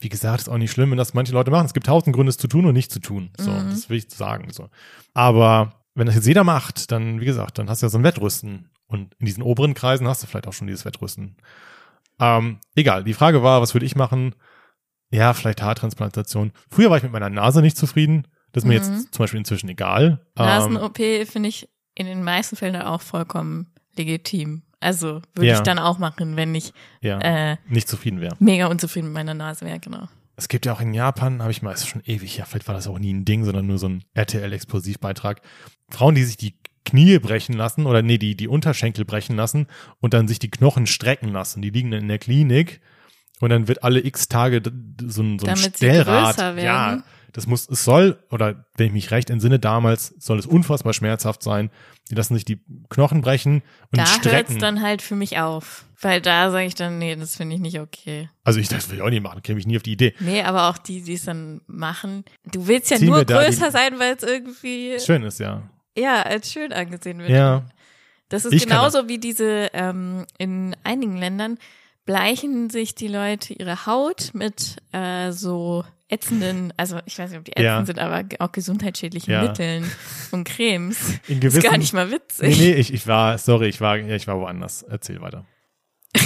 [0.00, 1.66] wie gesagt, ist auch nicht schlimm, wenn das manche Leute machen.
[1.66, 3.30] Es gibt tausend Gründe, es zu tun und nicht zu tun.
[3.38, 3.70] So, Mhm.
[3.70, 4.50] das will ich sagen.
[4.52, 4.68] So.
[5.14, 8.04] Aber wenn das jetzt jeder macht, dann, wie gesagt, dann hast du ja so ein
[8.04, 8.68] Wettrüsten.
[8.86, 11.36] Und in diesen oberen Kreisen hast du vielleicht auch schon dieses Wettrüsten.
[12.20, 14.34] Ähm, egal, die Frage war, was würde ich machen?
[15.10, 16.52] Ja, vielleicht Haartransplantation.
[16.68, 18.26] Früher war ich mit meiner Nase nicht zufrieden.
[18.52, 18.84] Das ist mir Mhm.
[18.94, 20.20] jetzt zum Beispiel inzwischen egal.
[20.36, 24.63] Ähm, Nasen-OP finde ich in den meisten Fällen auch vollkommen legitim.
[24.84, 25.54] Also würde Ja.
[25.56, 28.36] ich dann auch machen, wenn ich ja, äh, nicht zufrieden wäre.
[28.38, 30.08] mega unzufrieden mit meiner Nase wäre, genau.
[30.36, 32.74] Es gibt ja auch in Japan, habe ich mal, ist schon ewig, ja, vielleicht war
[32.74, 35.40] das auch nie ein Ding, sondern nur so ein RTL-Explosivbeitrag.
[35.90, 39.66] Frauen, die sich die Knie brechen lassen oder nee, die, die Unterschenkel brechen lassen
[40.00, 41.62] und dann sich die Knochen strecken lassen.
[41.62, 42.80] Die liegen dann in der Klinik
[43.40, 46.36] und dann wird alle x Tage so ein, so ein Damit sie Stellrad.
[46.36, 46.64] größer werden.
[46.98, 50.94] Ja, das muss, es soll, oder wenn ich mich recht entsinne, damals soll es unfassbar
[50.94, 51.68] schmerzhaft sein.
[52.08, 54.54] Die lassen sich die Knochen brechen und Da strecken.
[54.54, 55.84] es dann halt für mich auf.
[56.00, 58.28] Weil da sage ich dann, nee, das finde ich nicht okay.
[58.44, 60.14] also ich, das will ich auch nicht machen, käme ich nie auf die Idee.
[60.20, 62.24] Nee, aber auch die, die es dann machen.
[62.44, 65.62] Du willst ja Zieh nur da größer sein, weil es irgendwie, Schön ist ja.
[65.98, 67.30] ja, als schön angesehen wird.
[67.30, 67.64] Ja.
[68.28, 71.58] Das ist Ich genauso wie diese, ähm, in einigen Ländern
[72.04, 77.44] bleichen sich die Leute ihre Haut mit äh, so ätzenden, also ich weiß nicht, ob
[77.44, 77.84] die ätzend Ja.
[77.86, 79.42] sind, aber auch gesundheitsschädlichen Ja.
[79.42, 79.90] Mitteln
[80.32, 80.98] und Cremes.
[81.28, 82.58] In Das gewissen, ist gar nicht mal Nee, witzig.
[82.58, 84.82] nee, ich, ich war, sorry, ich war, ja, ich war woanders.
[84.82, 85.46] Erzähl weiter.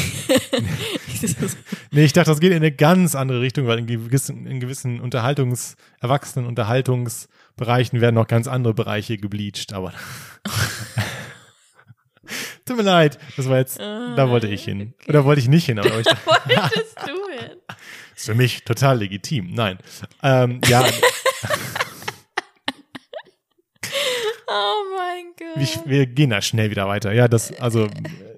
[1.91, 5.01] Nee, ich dachte, das geht in eine ganz andere Richtung, weil in gewissen, in gewissen
[5.01, 9.93] Unterhaltungs-, erwachsenen Unterhaltungsbereichen werden noch ganz andere Bereiche gebleached, aber.
[12.67, 14.93] Tut mir leid, das war jetzt, da wollte ich hin.
[15.01, 15.09] okay.
[15.11, 17.57] Oder wollte ich nicht hin, aber ich dachte, Wolltest du hin?
[18.19, 19.55] ist für mich total legitim.
[19.55, 19.79] Nein.
[20.23, 20.85] Ähm, ja,
[24.51, 25.63] Oh mein Gott.
[25.63, 27.13] ich, wir gehen da schnell wieder weiter.
[27.13, 27.87] Ja, das, also,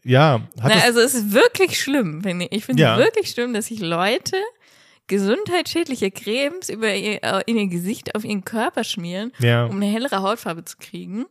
[0.03, 2.53] ja, hat Na, also es ist wirklich schlimm, finde ich.
[2.53, 2.95] Ich finde Ja.
[2.99, 4.37] es wirklich schlimm, dass sich Leute
[5.07, 9.67] gesundheitsschädliche Cremes über ihr, äh, in ihr Gesicht auf ihren Körper schmieren, ja.
[9.67, 11.27] um eine hellere Hautfarbe zu kriegen.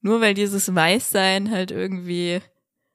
[0.00, 2.40] Nur weil dieses Weißsein halt irgendwie.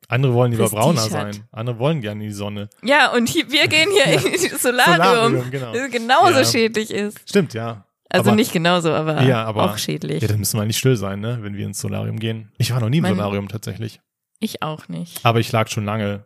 [0.10, 1.46] Andere wollen lieber brauner sein.
[1.52, 2.70] Andere wollen gerne in die Sonne.
[2.84, 5.74] Ja, und hier, wir gehen hier in das Solarium, Solarium, genau.
[5.74, 6.46] das genauso Ja.
[6.46, 7.18] schädlich ist.
[7.30, 7.86] Stimmt, ja.
[8.10, 10.22] Also Aber- nicht genauso, aber, Ja, aber- auch schädlich.
[10.22, 12.52] Ja, dann müssen wir nicht still sein, ne, wenn wir ins Solarium gehen.
[12.58, 14.02] Ich war noch nie im Mein- Solarium tatsächlich.
[14.40, 15.24] ich auch nicht.
[15.24, 16.26] Aber ich lag schon lange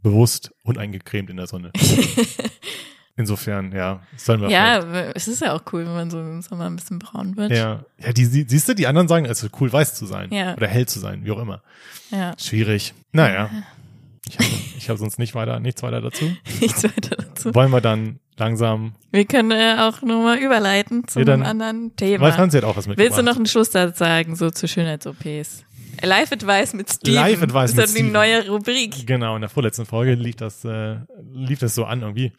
[0.00, 1.72] bewusst und eingecremt in der Sonne.
[3.16, 4.78] Insofern, ja, sollen wir ja,
[5.14, 7.52] es ist ja auch cool, wenn man so im Sommer ein bisschen braun wird.
[7.52, 10.04] vielleicht- Ja, ja die, sie- siehst du, die anderen sagen, es ist cool, weiß zu
[10.06, 10.32] sein.
[10.32, 10.54] Ja.
[10.56, 11.62] Oder hell zu sein, wie auch immer.
[12.10, 12.34] ja.
[12.38, 12.92] Schwierig.
[13.12, 13.50] Naja.
[14.26, 14.48] Ich habe
[14.78, 16.24] ich hab sonst nicht weiter, nichts weiter dazu.
[16.60, 17.54] Nichts weiter dazu.
[17.54, 22.24] Wollen wir dann langsam, Wir können äh, auch nochmal überleiten zum dann- anderen Thema.
[22.24, 22.98] weil Franzi hat auch was mitgebracht.
[23.16, 25.64] Willst du noch einen Schlusssatz sagen, so zu Schönheits-OPs?
[26.02, 27.14] Live Advice mit Steven.
[27.14, 28.12] Live Advice ist mit dann die Steven.
[28.12, 29.06] neue Rubrik.
[29.06, 30.96] Genau, in der vorletzten Folge lief das, äh,
[31.32, 32.32] lief das so an irgendwie.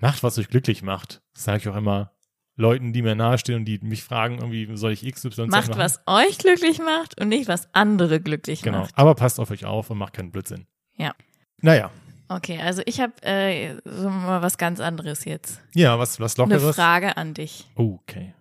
[0.00, 1.22] Macht, was euch glücklich macht.
[1.34, 2.12] Das sage ich auch immer
[2.56, 5.78] Leuten, die mir nahestehen und die mich fragen, irgendwie, soll ich XY Macht, machen?
[5.78, 8.80] was euch glücklich macht und nicht, was andere glücklich Genau.
[8.80, 8.96] macht.
[8.98, 10.66] Aber passt auf euch auf und macht keinen Blödsinn.
[10.96, 11.14] Ja.
[11.62, 11.90] Naja.
[12.28, 15.60] Okay, also ich habe äh, so mal was ganz anderes jetzt.
[15.74, 16.76] Ja, was, was Eine Lockeres?
[16.76, 17.68] Frage an dich.
[17.74, 18.34] Okay.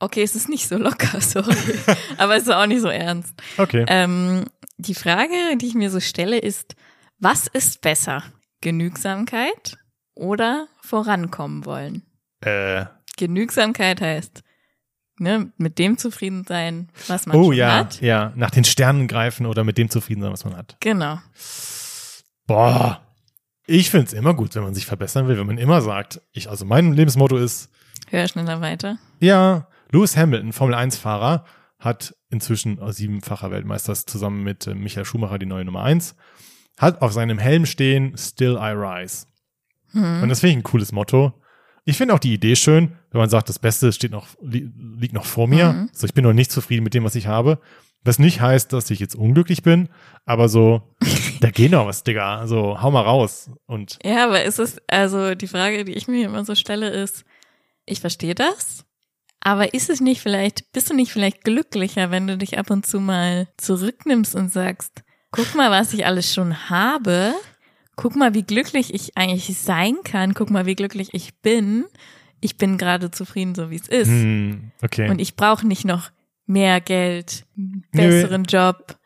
[0.00, 1.54] Okay, es ist nicht so locker, sorry.
[2.16, 3.34] Aber es ist auch nicht so ernst.
[3.56, 3.84] Okay.
[3.88, 4.44] Ähm,
[4.78, 6.74] die Frage, die ich mir so stelle, ist,
[7.18, 8.22] was ist besser?
[8.60, 9.76] Genügsamkeit
[10.18, 12.02] oder vorankommen wollen?
[12.40, 12.84] Äh,
[13.16, 14.42] Genügsamkeit heißt,
[15.18, 18.00] ne, mit dem zufrieden sein, was man oh ja, hat.
[18.00, 18.32] ja.
[18.36, 20.76] Nach den Sternen greifen oder mit dem zufrieden sein, was man hat.
[20.80, 21.18] Genau.
[22.46, 23.02] Boah.
[23.66, 26.64] Ich find's immer gut, wenn man sich verbessern will, wenn man immer sagt, ich, also
[26.64, 27.70] mein Lebensmotto ist,
[28.10, 28.98] Hör schneller weiter.
[29.20, 31.44] Ja, Lewis Hamilton, Formel 1-Fahrer,
[31.78, 36.16] hat inzwischen als siebenfacher Weltmeister zusammen mit äh, Michael Schumacher die neue Nummer 1,
[36.78, 39.26] hat auf seinem Helm stehen, Still I Rise.
[39.92, 40.22] Hm.
[40.22, 41.32] Und das finde ich ein cooles Motto.
[41.84, 45.14] Ich finde auch die Idee schön, wenn man sagt, das Beste steht noch, li liegt
[45.14, 45.72] noch vor mir.
[45.72, 45.90] Mhm.
[45.92, 47.60] So, ich bin noch nicht zufrieden mit dem, was ich habe.
[48.04, 49.88] Was nicht heißt, dass ich jetzt unglücklich bin,
[50.24, 50.82] aber so,
[51.40, 52.46] da geht noch was, Digga.
[52.46, 53.50] So, hau mal raus.
[53.66, 57.24] Und Ja, aber ist es, also die Frage, die ich mir immer so stelle, ist,
[57.86, 58.84] ich verstehe das,
[59.40, 62.84] aber ist es nicht vielleicht, bist du nicht vielleicht glücklicher, wenn du dich ab und
[62.84, 67.34] zu mal zurücknimmst und sagst, guck mal, was ich alles schon habe,
[67.98, 71.84] guck mal, wie glücklich ich eigentlich sein kann, guck mal, wie glücklich ich bin.
[72.40, 74.06] Ich bin gerade zufrieden, so wie es ist.
[74.08, 75.10] Hm, okay.
[75.10, 76.10] Und ich brauche nicht noch
[76.46, 77.44] mehr Geld,
[77.92, 78.96] besseren Job,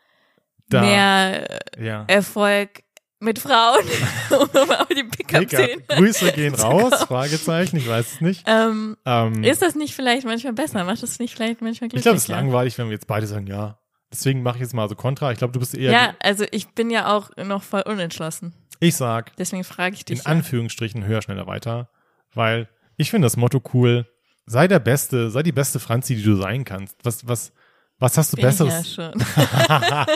[0.69, 2.05] Da- mehr ja.
[2.07, 2.83] Erfolg
[3.21, 3.83] mit Frauen,
[4.31, 5.67] um auf die Pickup-Szene.
[5.79, 5.97] Pickup.
[5.97, 8.45] Grüße gehen raus, Fragezeichen, ich weiß es nicht.
[8.47, 10.85] Ähm, Ähm, ist das nicht vielleicht manchmal besser?
[10.85, 11.99] Macht das nicht vielleicht manchmal glücklicher?
[11.99, 13.79] ich glaube, es ist langweilig, wenn wir jetzt beide sagen, ja.
[14.13, 15.33] Deswegen mache ich jetzt mal so Kontra.
[15.33, 18.53] Ich glaube, du bist eher, Ja, also ich bin ja auch noch voll unentschlossen.
[18.83, 20.19] Ich sag, Deswegen frage ich dich.
[20.19, 20.31] in ja.
[20.31, 21.89] Anführungsstrichen höher, schneller, weiter,
[22.35, 24.07] weil ich finde das Motto cool.
[24.45, 26.97] Sei der Beste, sei die beste Franzi, die du sein kannst.
[27.05, 27.53] Was, was,
[27.99, 28.97] was hast du Bin Besseres?
[28.97, 29.25] Ja schon.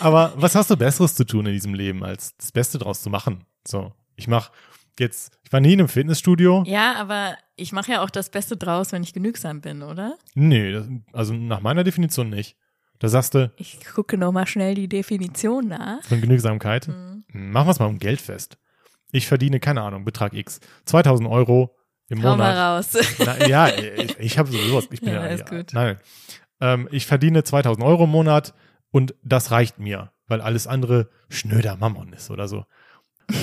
[0.00, 3.10] Aber was hast du Besseres zu tun in diesem Leben, als das Beste draus zu
[3.10, 3.44] machen?
[3.66, 4.52] So, ich mach
[5.00, 6.62] jetzt, ich war nie in einem Fitnessstudio.
[6.66, 10.16] Ja, aber ich mache ja auch das Beste draus, wenn ich genügsam bin, oder?
[10.34, 12.56] Nee, das, also nach meiner Definition nicht.
[13.00, 16.02] Da sagst du, Ich gucke noch mal schnell die Definition nach.
[16.04, 17.24] von Genügsamkeit, Mhm.
[17.32, 18.56] machen wir es mal um Geld fest.
[19.12, 21.76] Ich verdiene, keine Ahnung, Betrag X, 2000 Euro
[22.08, 22.38] im Hau Monat.
[22.54, 22.92] mal raus.
[23.18, 25.72] Na, ja, ich, ich habe sowieso, ich bin Ja, ja, ja gut.
[25.72, 25.98] nein.
[26.60, 28.54] Ähm, ich verdiene 2000 Euro im Monat
[28.90, 32.66] und das reicht mir, weil alles andere schnöder Mammon ist oder so.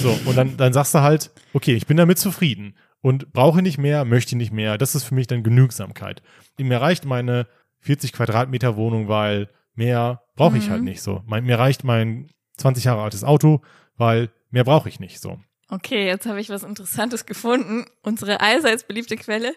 [0.01, 3.77] So, und dann, dann sagst du halt, okay, ich bin damit zufrieden und brauche nicht
[3.77, 4.77] mehr, möchte nicht mehr.
[4.77, 6.21] Das ist für mich dann Genügsamkeit.
[6.59, 7.47] Mir reicht meine
[7.87, 10.71] 40 Quadratmeter Wohnung, weil mehr brauche ich Mhm.
[10.71, 11.23] halt nicht so.
[11.25, 13.61] Mein, mir reicht mein 20 Jahre altes Auto,
[13.95, 15.39] weil mehr brauche ich nicht so.
[15.69, 17.85] Okay, jetzt habe ich was Interessantes gefunden.
[18.03, 19.53] Unsere allseits beliebte Quelle,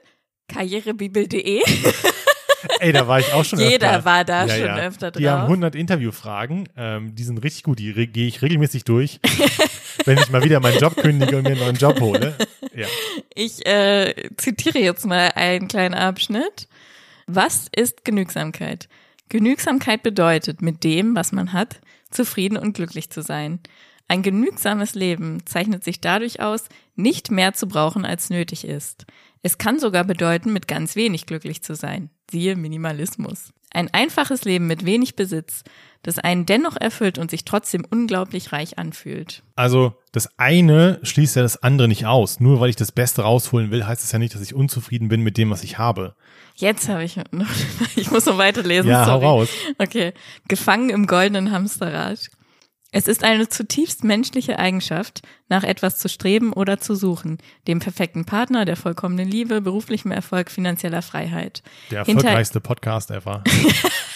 [0.49, 1.61] karrierebibel.de.
[2.81, 4.05] Ey, da war ich auch schon Jeder öfter.
[4.05, 4.77] war da Ja, schon ja.
[4.79, 5.49] öfter Die haben drauf.
[5.51, 9.19] 100 Interviewfragen, ähm, die sind richtig gut, die gehe ich regelmäßig durch,
[10.05, 12.37] wenn ich mal wieder meinen Job kündige und mir einen neuen Job hole.
[12.75, 12.87] Ja.
[13.35, 16.69] Ich äh, zitiere jetzt mal einen kleinen Abschnitt.
[17.33, 18.89] Was ist Genügsamkeit?
[19.29, 23.61] Genügsamkeit bedeutet, mit dem, was man hat, zufrieden und glücklich zu sein.
[24.09, 26.65] Ein genügsames Leben zeichnet sich dadurch aus,
[26.97, 29.07] nicht mehr zu brauchen, als nötig ist.
[29.43, 32.11] Es kann sogar bedeuten, mit ganz wenig glücklich zu sein.
[32.29, 33.53] Siehe Minimalismus.
[33.73, 35.63] Ein einfaches Leben mit wenig Besitz,
[36.03, 39.43] das einen dennoch erfüllt und sich trotzdem unglaublich reich anfühlt.
[39.55, 42.41] Also das eine schließt ja das andere nicht aus.
[42.41, 45.21] Nur weil ich das Beste rausholen will, heißt es ja nicht, dass ich unzufrieden bin
[45.21, 46.15] mit dem, was ich habe.
[46.57, 47.47] Jetzt habe ich noch,
[47.97, 48.91] ich muss noch weiterlesen.
[48.91, 49.25] Ja, hau sorry.
[49.27, 49.49] raus.
[49.79, 50.13] Okay.
[50.49, 52.31] Gefangen im goldenen Hamsterrad.
[52.93, 57.39] Es ist eine zutiefst menschliche Eigenschaft, nach etwas zu streben oder zu suchen.
[57.69, 61.63] Dem perfekten Partner, der vollkommenen Liebe, beruflichem Erfolg, finanzieller Freiheit.
[61.93, 63.45] Der Hinter- erfolgreichste Podcast ever.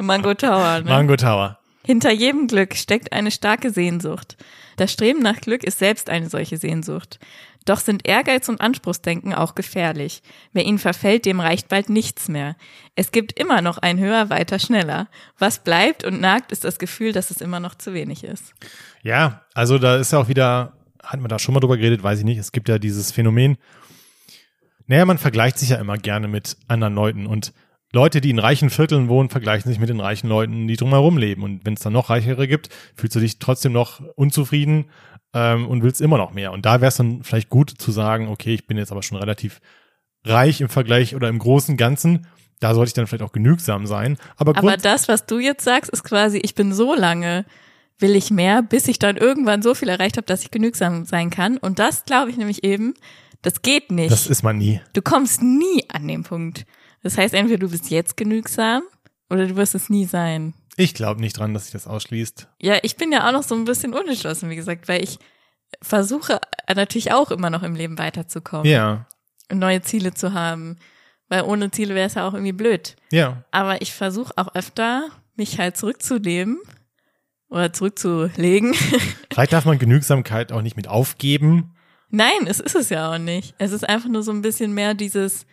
[0.00, 0.90] Mango Tower, ne?
[0.90, 1.58] Mango Tower.
[1.84, 4.36] Hinter jedem Glück steckt eine starke Sehnsucht.
[4.76, 7.18] Das Streben nach Glück ist selbst eine solche Sehnsucht.
[7.66, 10.22] Doch sind Ehrgeiz und Anspruchsdenken auch gefährlich.
[10.52, 12.56] Wer ihnen verfällt, dem reicht bald nichts mehr.
[12.94, 15.08] Es gibt immer noch ein höher, weiter, schneller.
[15.38, 18.54] Was bleibt und nagt, ist das Gefühl, dass es immer noch zu wenig ist.
[19.02, 20.72] Ja, also da ist ja auch wieder,
[21.02, 22.38] hatten wir da schon mal drüber geredet, weiß ich nicht.
[22.38, 23.58] Es gibt ja dieses Phänomen.
[24.86, 27.52] Naja, man vergleicht sich ja immer gerne mit anderen Leuten und
[27.92, 31.42] Leute, die in reichen Vierteln wohnen, vergleichen sich mit den reichen Leuten, die drumherum leben.
[31.42, 34.86] Und wenn es dann noch reichere gibt, fühlst du dich trotzdem noch unzufrieden
[35.34, 36.52] ähm, und willst immer noch mehr.
[36.52, 39.18] Und da wäre es dann vielleicht gut zu sagen, okay, ich bin jetzt aber schon
[39.18, 39.60] relativ
[40.24, 42.26] reich im Vergleich oder im großen Ganzen.
[42.60, 44.18] Da sollte ich dann vielleicht auch genügsam sein.
[44.36, 47.44] Aber, Aber das, was du jetzt sagst, ist quasi, ich bin so lange,
[47.98, 51.30] will ich mehr, bis ich dann irgendwann so viel erreicht habe, dass ich genügsam sein
[51.30, 51.56] kann.
[51.56, 52.94] Und das glaube ich nämlich eben,
[53.42, 54.10] das geht nicht.
[54.10, 54.80] das ist man nie.
[54.92, 56.66] Du kommst nie an den Punkt.
[57.02, 58.82] Das heißt, entweder du bist jetzt genügsam
[59.30, 60.54] oder du wirst es nie sein.
[60.76, 62.48] Ich glaube nicht dran, dass sich das ausschließt.
[62.60, 65.18] Ja, ich bin ja auch noch so ein bisschen unentschlossen, wie gesagt, weil ich
[65.82, 66.40] versuche
[66.74, 69.06] natürlich auch immer noch im Leben weiterzukommen Ja,
[69.50, 70.78] und neue Ziele zu haben.
[71.28, 72.96] Weil ohne Ziele wäre es ja auch irgendwie blöd.
[73.12, 73.44] ja.
[73.52, 76.58] Aber ich versuche auch öfter, mich halt zurückzunehmen
[77.48, 78.74] oder zurückzulegen.
[79.32, 81.74] Vielleicht darf man Genügsamkeit auch nicht mit aufgeben.
[82.10, 83.54] Nein, es ist es ja auch nicht.
[83.58, 85.46] Es ist einfach nur so ein bisschen mehr dieses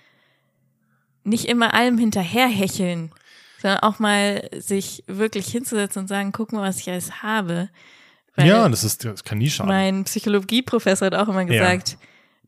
[1.23, 3.11] nicht immer allem hinterherhecheln,
[3.61, 7.69] sondern auch mal sich wirklich hinzusetzen und sagen, guck mal, was ich alles habe.
[8.35, 9.67] Weil ja, das ist, das kann nie schaden.
[9.69, 11.47] mein Psychologieprofessor hat auch immer Ja.
[11.47, 11.97] gesagt,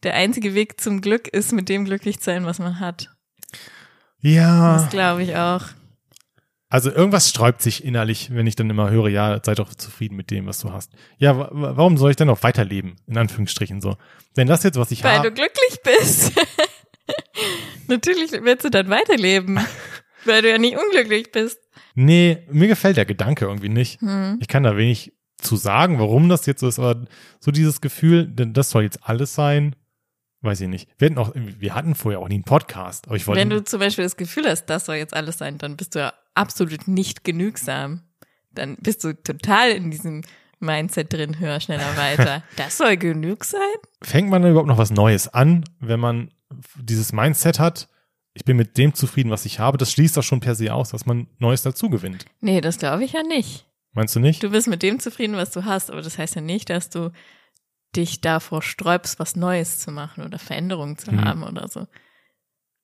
[0.04, 3.10] der einzige Weg zum Glück ist, mit dem glücklich zu sein, was man hat.
[4.22, 5.64] Ja, Das glaube ich auch.
[6.70, 10.30] Also irgendwas sträubt sich innerlich, wenn ich dann immer höre, ja, sei doch zufrieden mit
[10.32, 10.92] dem, was du hast.
[11.18, 12.96] Ja, wa- wa- warum soll ich denn noch weiterleben?
[13.08, 13.98] In Anführungsstrichen so.
[14.36, 16.32] Wenn das jetzt, was ich Weil du habe, glücklich bist.
[17.88, 19.60] Natürlich willst du dann weiterleben,
[20.26, 21.60] weil du ja nicht unglücklich bist.
[21.96, 24.00] nee, mir gefällt der Gedanke irgendwie nicht.
[24.02, 24.38] Hm.
[24.42, 27.06] Ich kann da wenig zu sagen, warum das jetzt so ist, aber
[27.40, 29.76] so dieses Gefühl, denn das soll jetzt alles sein,
[30.42, 30.90] weiß ich nicht.
[30.98, 33.64] Wir hatten auch, wir hatten vorher auch nie einen Podcast, aber ich wollte, Wenn du
[33.64, 36.88] zum Beispiel das Gefühl hast, das soll jetzt alles sein, dann bist du ja absolut
[36.88, 38.02] nicht genügsam.
[38.52, 40.22] Dann bist du total in diesem
[40.60, 42.44] Mindset drin, höher, schneller, weiter.
[42.58, 43.60] Das soll genug sein?
[44.02, 46.32] Fängt man dann überhaupt noch was Neues an, wenn man
[46.76, 47.88] dieses Mindset hat?
[48.34, 49.78] Ich bin mit dem zufrieden, was ich habe.
[49.78, 52.26] Das schließt doch schon per se aus, dass man Neues dazu gewinnt.
[52.42, 53.66] Nee, das glaube ich ja nicht.
[53.94, 54.44] Meinst du nicht?
[54.44, 57.12] Du bist mit dem zufrieden, was du hast, aber das heißt ja nicht, dass du
[57.96, 61.26] dich davor sträubst, was Neues zu machen oder Veränderungen zu Mhm.
[61.26, 61.88] haben oder so.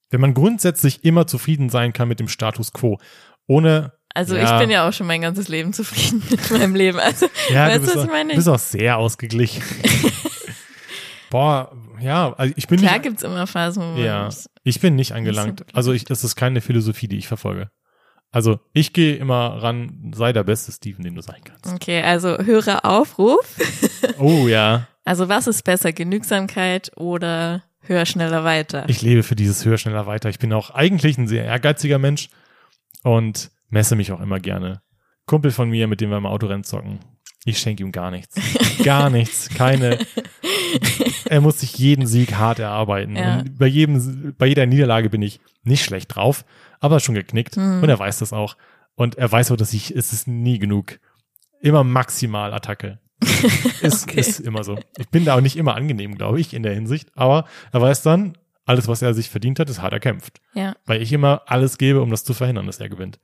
[0.09, 2.99] Wenn man grundsätzlich immer zufrieden sein kann mit dem Status quo,
[3.47, 4.53] ohne Also Ja.
[4.55, 6.99] ich bin ja auch schon mein ganzes Leben zufrieden mit meinem Leben.
[6.99, 8.29] Also Ja, Weißt du was auch, ich meine?
[8.29, 9.61] du bist auch sehr ausgeglichen.
[11.29, 14.29] Boah, ja, also ich bin klar nicht, gibt's immer Phasen, wo ja,
[14.63, 15.65] ich bin nicht angelangt.
[15.73, 17.69] Also ich, das ist keine Philosophie, die ich verfolge.
[18.31, 21.67] Also ich gehe immer ran, sei der beste Steven, den du sein kannst.
[21.67, 23.39] Okay, also höherer Aufruf.
[24.19, 28.85] Oh ja, Also was ist besser, Genügsamkeit oder höher, schneller, weiter?
[28.87, 30.29] ich lebe für dieses höher, schneller, weiter.
[30.29, 32.29] Ich bin auch eigentlich ein sehr ehrgeiziger Mensch
[33.05, 34.81] und messe mich auch immer gerne.
[35.27, 36.99] Kumpel von mir, mit dem wir im Autorennen zocken,
[37.45, 38.35] ich schenke ihm gar nichts.
[38.83, 39.49] Gar nichts.
[39.49, 39.99] Keine.
[41.29, 43.15] Er muss sich jeden Sieg hart erarbeiten.
[43.15, 43.39] Ja.
[43.39, 46.43] Und bei jedem, bei jeder Niederlage bin ich nicht schlecht drauf,
[46.79, 47.55] aber schon geknickt.
[47.55, 47.83] Hm.
[47.83, 48.57] Und er weiß das auch.
[48.95, 50.99] Und er weiß auch, dass ich, es ist nie genug.
[51.61, 52.99] Immer maximal Attacke.
[53.81, 54.19] Ist, Okay.
[54.19, 54.77] ist immer so.
[54.97, 57.09] Ich bin da auch nicht immer angenehm, glaube ich, in der Hinsicht.
[57.15, 60.41] Aber er weiß dann, alles, was er sich verdient hat, ist hart erkämpft.
[60.53, 63.19] ja, Weil ich immer alles gebe, um das zu verhindern, dass er gewinnt.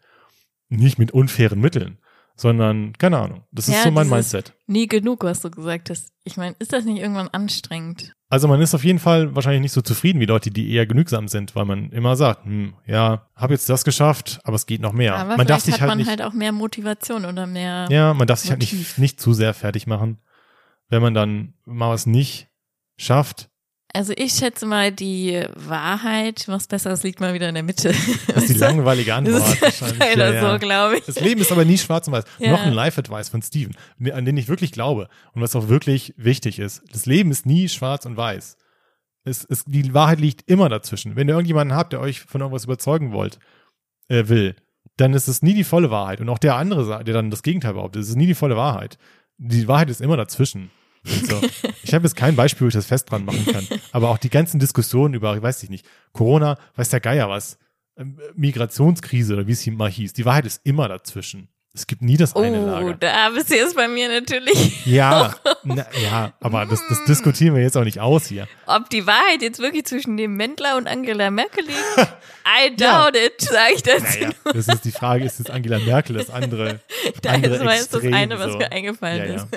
[0.70, 1.98] Nicht mit unfairen Mitteln,
[2.36, 3.44] sondern, keine Ahnung.
[3.52, 4.54] Das ist Ja, so mein Mindset.
[4.68, 6.12] nie genug, was du gesagt hast.
[6.24, 8.14] Ich meine, ist das nicht irgendwann anstrengend?
[8.30, 11.28] Also man ist auf jeden Fall wahrscheinlich nicht so zufrieden wie Leute, die eher genügsam
[11.28, 14.94] sind, weil man immer sagt, hm, ja, habe jetzt das geschafft, aber es geht noch
[14.94, 15.16] mehr.
[15.18, 17.88] Aber man darf sich hat halt man nicht, halt auch mehr Motivation oder mehr.
[17.90, 18.78] ja, man darf sich halt Motiv.
[18.80, 20.20] nicht, nicht zu sehr fertig machen.
[20.88, 22.48] Wenn man dann mal was nicht
[22.98, 23.50] schafft,
[23.94, 27.94] Also ich schätze mal, die Wahrheit, was Besseres liegt mal wieder in der Mitte.
[28.28, 30.18] das ist die langweilige Das Antwort ist wahrscheinlich.
[30.18, 30.54] Ja, ja.
[30.54, 31.06] so, glaube ich.
[31.06, 32.24] Das Leben ist aber nie schwarz und weiß.
[32.40, 32.52] Ja.
[32.52, 33.76] Noch ein Life-Advice von Steven,
[34.14, 36.84] an den ich wirklich glaube und was auch wirklich wichtig ist.
[36.92, 38.58] Das Leben ist nie schwarz und weiß.
[39.24, 41.16] Es, es, die Wahrheit liegt immer dazwischen.
[41.16, 43.40] Wenn ihr irgendjemanden habt, der euch von irgendwas überzeugen wollt,
[44.08, 44.56] äh, will,
[44.98, 46.22] dann ist es nie die volle Wahrheit.
[46.22, 48.98] Und auch der andere, der dann das Gegenteil behauptet, es ist nie die volle Wahrheit.
[49.38, 50.72] Die Wahrheit ist immer dazwischen.
[51.04, 51.42] So.
[51.84, 53.68] Ich habe jetzt kein Beispiel, wo ich das fest dran machen kann.
[53.92, 57.58] Aber auch die ganzen Diskussionen über, ich weiß ich nicht, Corona, weiß der Geier was,
[57.98, 61.48] ähm, Migrationskrise oder wie es hier mal hieß, die Wahrheit ist immer dazwischen.
[61.74, 62.94] Es gibt nie das eine Oh, Lager.
[62.96, 64.86] da bist du jetzt bei mir natürlich.
[64.86, 68.48] Ja, na, ja, aber das, das diskutieren wir jetzt auch nicht aus hier.
[68.66, 71.78] Ob die Wahrheit jetzt wirklich zwischen dem Mendler und Angela Merkel liegt?
[72.46, 73.06] I Ja.
[73.10, 74.04] doubt it, sage ich dazu.
[74.20, 76.82] Naja, das ist die Frage, ist jetzt Angela Merkel das andere,
[77.22, 78.58] das andere war jetzt das Extrem, eine, was so.
[78.58, 79.48] mir eingefallen Ja, ja.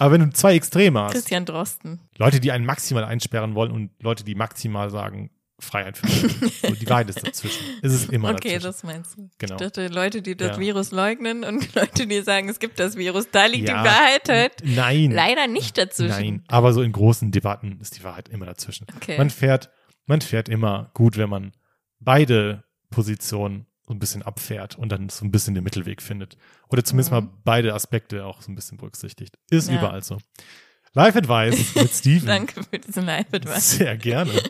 [0.00, 2.00] Aber wenn du zwei Extreme hast, Christian Drosten.
[2.16, 6.06] Leute, die einen maximal einsperren wollen und Leute, die maximal sagen, Freiheit für
[6.68, 7.62] so, die Wahrheit ist dazwischen.
[7.82, 8.62] Es ist immer Okay, dazwischen.
[8.62, 9.30] das meinst du.
[9.36, 9.54] Genau.
[9.56, 10.58] Ich dachte, Leute, die das Ja.
[10.58, 13.82] Virus leugnen und Leute, die sagen, es gibt das Virus, da liegt Ja.
[13.82, 15.10] die Wahrheit halt Nein.
[15.10, 16.08] leider nicht dazwischen.
[16.18, 18.86] Nein, aber so in großen Debatten ist die Wahrheit immer dazwischen.
[18.96, 19.18] Okay.
[19.18, 19.70] Man fährt,
[20.06, 21.52] man fährt immer gut, wenn man
[21.98, 26.36] beide Positionen so ein bisschen abfährt und dann so ein bisschen den Mittelweg findet.
[26.68, 29.36] Oder zumindest mal beide Aspekte auch so ein bisschen berücksichtigt.
[29.50, 29.74] Ist Mhm.
[29.74, 29.80] Ja.
[29.80, 30.18] überall so.
[30.92, 32.26] Live Advice mit Steven.
[32.26, 33.70] Danke für diesen Live-Advice.
[33.72, 34.32] Sehr gerne.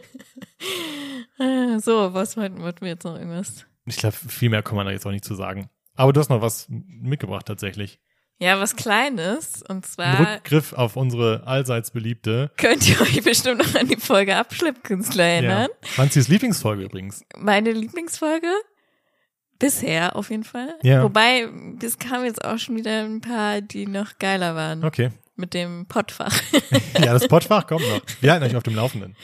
[1.83, 3.64] So, was wollten, wollten wir jetzt noch irgendwas?
[3.87, 5.70] Ich glaube, viel mehr kann man da jetzt auch nicht zu sagen.
[5.94, 7.98] Aber du hast noch was mitgebracht tatsächlich.
[8.38, 9.62] Ja, was Kleines.
[9.62, 13.96] Und Ein zwar Rückgriff auf unsere allseits beliebte könnt ihr euch bestimmt noch an die
[13.96, 15.68] Folge Abschleppkünstler ja, erinnern.
[15.83, 17.24] Franzis Lieblingsfolge übrigens.
[17.38, 18.48] Meine Lieblingsfolge.
[19.61, 20.75] Bisher auf jeden Fall.
[20.83, 21.05] Ja.
[21.05, 21.49] Wobei,
[21.85, 24.83] es kamen jetzt auch schon wieder ein paar, die noch geiler waren.
[24.85, 25.11] Okay.
[25.37, 26.35] Mit dem Pottfach.
[26.99, 28.01] Ja, das Pottfach kommt noch.
[28.20, 29.16] Wir halten euch auf dem Laufenden.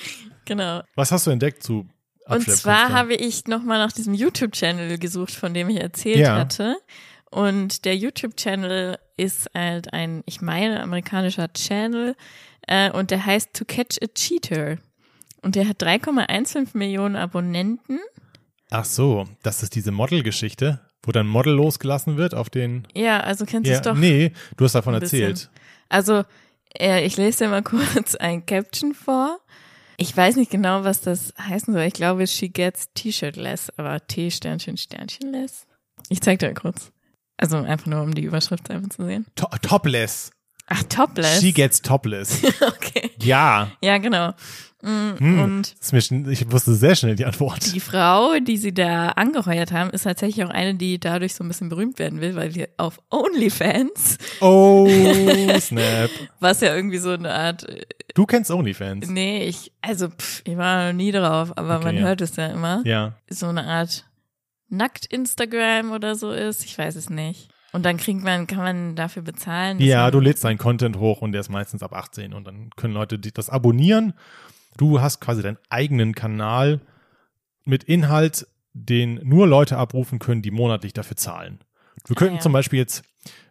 [0.46, 0.82] genau.
[0.94, 1.88] Was hast du entdeckt zu Und
[2.26, 2.56] Abschleppkünstler?
[2.72, 6.36] zwar habe ich nochmal nach diesem YouTube-Channel gesucht, von dem ich erzählt Ja.
[6.36, 6.76] hatte.
[7.30, 12.14] Und der YouTube-Channel ist halt ein, ich meine, amerikanischer Channel.
[12.66, 14.78] Äh, und der heißt To Catch a Cheater.
[15.42, 17.98] Und der hat 3,15 Millionen Abonnenten.
[18.78, 22.86] Ach so, das ist diese Model-Geschichte, wo dann Model losgelassen wird auf den.
[22.94, 23.94] Ja, also kennst du Ja, es doch.
[23.94, 25.22] nee, du hast davon ein bisschen.
[25.22, 25.50] erzählt.
[25.88, 26.24] Also,
[26.78, 29.38] äh, ich lese dir mal kurz ein Caption vor.
[29.96, 31.84] Ich weiß nicht genau, was das heißen soll.
[31.84, 35.66] Ich glaube, she gets T-Shirt less, aber T Sternchen Sternchen less.
[36.10, 36.92] Ich zeig dir kurz.
[37.38, 39.24] Also einfach nur, um die Überschrift einfach zu sehen.
[39.36, 40.32] To topless.
[40.66, 41.40] Ach, topless.
[41.40, 42.42] She gets topless.
[42.60, 43.10] okay.
[43.22, 43.70] ja.
[43.80, 44.34] Ja, genau.
[44.86, 45.38] Mm, Hm.
[45.42, 45.74] Und
[46.30, 47.74] ich wusste sehr schnell die Antwort.
[47.74, 51.48] die Frau, die sie da angeheuert haben, ist tatsächlich auch eine, die dadurch so ein
[51.48, 54.86] bisschen berühmt werden will, weil die auf OnlyFans, Oh,
[55.58, 56.10] snap.
[56.40, 57.82] was ja irgendwie so eine Art äh,
[58.14, 59.08] Du kennst OnlyFans.
[59.08, 62.02] Nee, ich, also pff, ich war noch nie drauf, aber Okay, man ja.
[62.02, 62.82] hört es ja immer.
[62.84, 63.14] Ja.
[63.28, 64.04] So eine Art
[64.68, 67.48] Nackt-Instagram oder so ist, ich weiß es nicht.
[67.72, 69.78] Und dann kriegt man, kann man dafür bezahlen.
[69.80, 72.94] Ja, du lädst deinen Content hoch und der ist meistens ab 18 und dann können
[72.94, 74.14] Leute das abonnieren.
[74.76, 76.80] Du hast quasi deinen eigenen Kanal
[77.64, 81.60] mit Inhalt, den nur Leute abrufen können, die monatlich dafür zahlen.
[82.06, 82.40] Wir könnten ja.
[82.40, 83.04] zum Beispiel jetzt,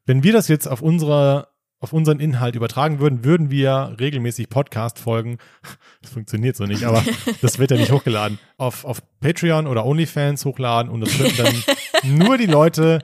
[0.05, 1.49] wenn wir das jetzt auf unserer
[1.86, 5.38] auf unseren Inhalt übertragen würden, würden wir regelmäßig Podcast-Folgen,
[6.01, 7.03] das funktioniert so nicht, aber
[7.41, 11.63] das wird ja nicht hochgeladen, auf, auf Patreon oder OnlyFans hochladen und das könnten dann
[12.17, 12.99] nur die Leute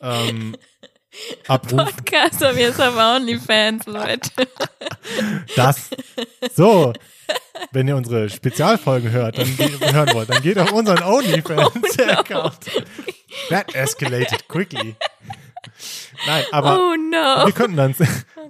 [0.00, 0.54] ähm,
[1.46, 1.94] abrufen.
[1.96, 4.30] Podcast haben jetzt aber OnlyFans, Leute.
[5.54, 5.90] Das.
[6.54, 6.92] So.
[7.72, 12.58] Wenn ihr unsere Spezialfolgen hört, dann geht, hören wollt, dann geht auf unseren OnlyFans-Account.
[13.48, 14.94] That escalated quickly.
[16.26, 17.46] Nein, aber oh no.
[17.46, 17.94] wir könnten dann,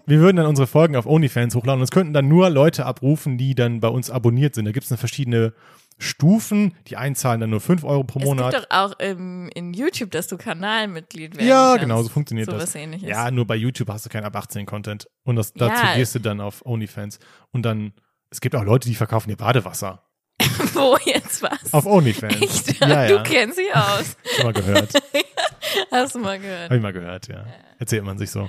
[0.07, 3.39] wir würden dann unsere Folgen auf OnlyFans hochladen und es könnten dann nur Leute abrufen,
[3.39, 4.67] die dann bei uns abonniert sind.
[4.67, 5.53] Da gibt es dann verschiedene
[5.99, 6.75] Stufen.
[6.89, 8.53] Die einen zahlen dann nur 5 Euro pro Es Monat.
[8.55, 11.81] gibt doch auch ähm, in YouTube, dass du Kanalmitglied werden Ja, kannst.
[11.83, 12.63] genau, so funktioniert so das.
[12.63, 13.09] was ähnliches.
[13.09, 15.09] Ja, nur bei YouTube hast du kein ab 18 Content.
[15.25, 15.95] Und das, dazu Ja.
[15.97, 17.19] gehst du dann auf OnlyFans.
[17.53, 17.93] Und dann,
[18.31, 20.03] es gibt auch Leute, die verkaufen dir Badewasser.
[20.75, 21.73] Wo jetzt was?
[21.73, 22.43] Auf OnlyFans.
[22.43, 22.81] Echt?
[22.81, 23.23] Ja, Du ja.
[23.23, 24.17] kennst sie aus.
[24.37, 24.93] Schon mal gehört.
[25.91, 26.65] Hast du mal gehört.
[26.65, 27.47] Habe ich mal gehört, ja.
[27.79, 28.49] Erzählt man sich so.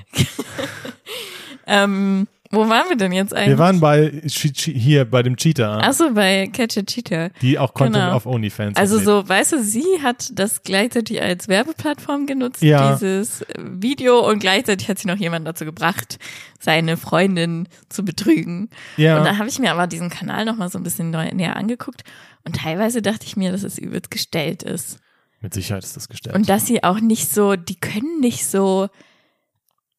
[1.66, 3.50] Ähm, wo waren wir denn jetzt eigentlich?
[3.50, 7.30] Wir waren bei hier bei dem Cheetah, Achso, bei Catch a Cheetah.
[7.42, 8.12] die auch Content genau.
[8.16, 9.22] auf OnlyFans Also aufnehmen.
[9.24, 12.94] so, weißt du, sie hat das gleichzeitig als Werbeplattform genutzt, Ja.
[12.94, 16.18] dieses äh, Video, und gleichzeitig hat sie noch jemanden dazu gebracht,
[16.60, 18.70] seine Freundin zu betrügen.
[18.98, 19.18] Ja.
[19.18, 22.04] Und dann habe ich mir aber diesen Kanal noch mal so ein bisschen näher angeguckt
[22.46, 25.00] und teilweise dachte ich mir, dass es übelst gestellt ist.
[25.42, 26.36] Mit Sicherheit ist das gestellt.
[26.36, 28.88] Und dass sie auch nicht so, die können nicht so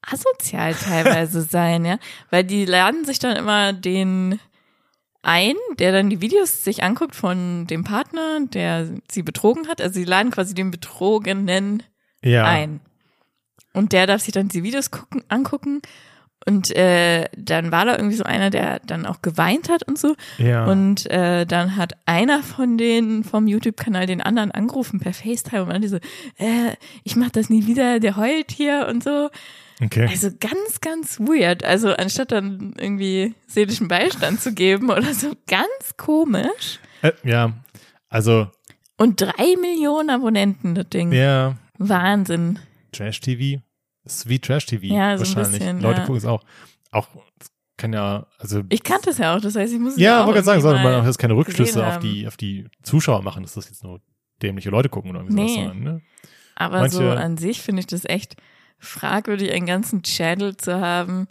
[0.03, 1.99] asozial teilweise sein, ja.
[2.31, 4.41] Weil die laden sich dann immer den
[5.23, 9.81] ein, der dann die Videos sich anguckt von dem Partner, der sie betrogen hat.
[9.81, 11.83] Also sie laden quasi den Betrogenen
[12.23, 12.45] ja.
[12.45, 12.81] ein.
[13.73, 15.83] Und der darf sich dann die Videos gucken, angucken.
[16.47, 20.15] Und äh, dann war da irgendwie so einer, der dann auch geweint hat und so.
[20.39, 20.65] Ja.
[20.67, 25.69] Und äh, dann hat einer von denen vom YouTube-Kanal den anderen angerufen per FaceTime und
[25.69, 25.97] meinte so,
[26.39, 26.75] äh,
[27.05, 29.29] ich mach das nie wieder, der heult hier und so.
[29.83, 30.07] Okay.
[30.09, 31.65] Also ganz, ganz weird.
[31.65, 36.79] Also anstatt dann irgendwie seelischen Beistand zu geben oder so, ganz komisch.
[37.03, 37.53] Äh, ja.
[38.09, 38.49] Also,
[38.97, 41.13] Und drei Millionen Abonnenten, das Ding.
[41.13, 42.59] ja, Wahnsinn.
[42.93, 43.61] Trash-TV.
[44.05, 45.61] Ist wie Trash-TV Ja, so ein wahrscheinlich.
[45.61, 46.07] bisschen, Leute ja.
[46.07, 46.43] gucken es auch.
[46.91, 47.09] Auch,
[47.77, 48.63] kann ja, also.
[48.71, 50.83] Ich kannte es ja auch, das heißt, ich muss es ja, wollte gerade sagen, sollte
[50.83, 54.01] man auch jetzt keine Rückschlüsse auf die, auf die Zuschauer machen, dass das jetzt nur
[54.43, 55.49] dämliche Leute gucken oder irgendwie Nee.
[55.55, 56.03] sowas, sondern, ne?
[56.57, 58.37] Aber so Manche- an sich finde ich das echt
[58.79, 61.29] fragwürdig, einen ganzen Channel zu haben,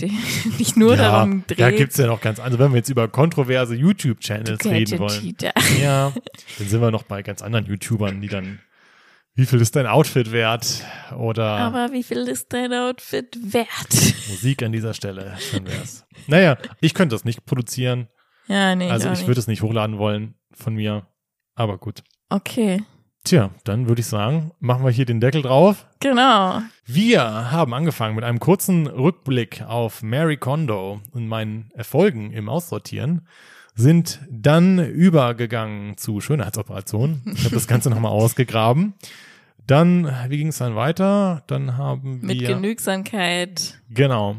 [0.00, 0.10] der
[0.58, 1.60] nicht nur ja, darum dreht.
[1.60, 5.36] da gibt's ja noch ganz andere, wenn wir jetzt über kontroverse YouTube-Channels reden wollen.
[5.80, 6.12] Ja,
[6.58, 8.60] dann sind wir noch bei ganz anderen YouTubern, die dann,
[9.34, 10.84] wie viel ist dein Outfit wert?
[11.16, 13.68] Oder Aber wie viel ist dein Outfit wert?
[14.28, 16.06] Musik an dieser Stelle, schön wär's.
[16.26, 18.08] Naja, ich könnte das nicht produzieren.
[18.46, 21.06] Ja, nee, also ich, ich würde es nicht hochladen wollen von mir.
[21.54, 22.02] Aber gut.
[22.30, 22.82] Okay,
[23.24, 25.86] Tja, dann würde ich sagen, machen wir hier den Deckel drauf.
[25.98, 26.60] genau.
[26.86, 33.26] Wir haben angefangen mit einem kurzen Rückblick auf Mary Kondo und meinen Erfolgen im Aussortieren,
[33.74, 37.22] sind dann übergegangen zu Schönheitsoperationen.
[37.34, 38.92] Ich habe das Ganze nochmal ausgegraben.
[39.66, 41.42] Dann, wie ging es dann weiter?
[41.46, 44.36] Dann haben Mit wir Genügsamkeit genau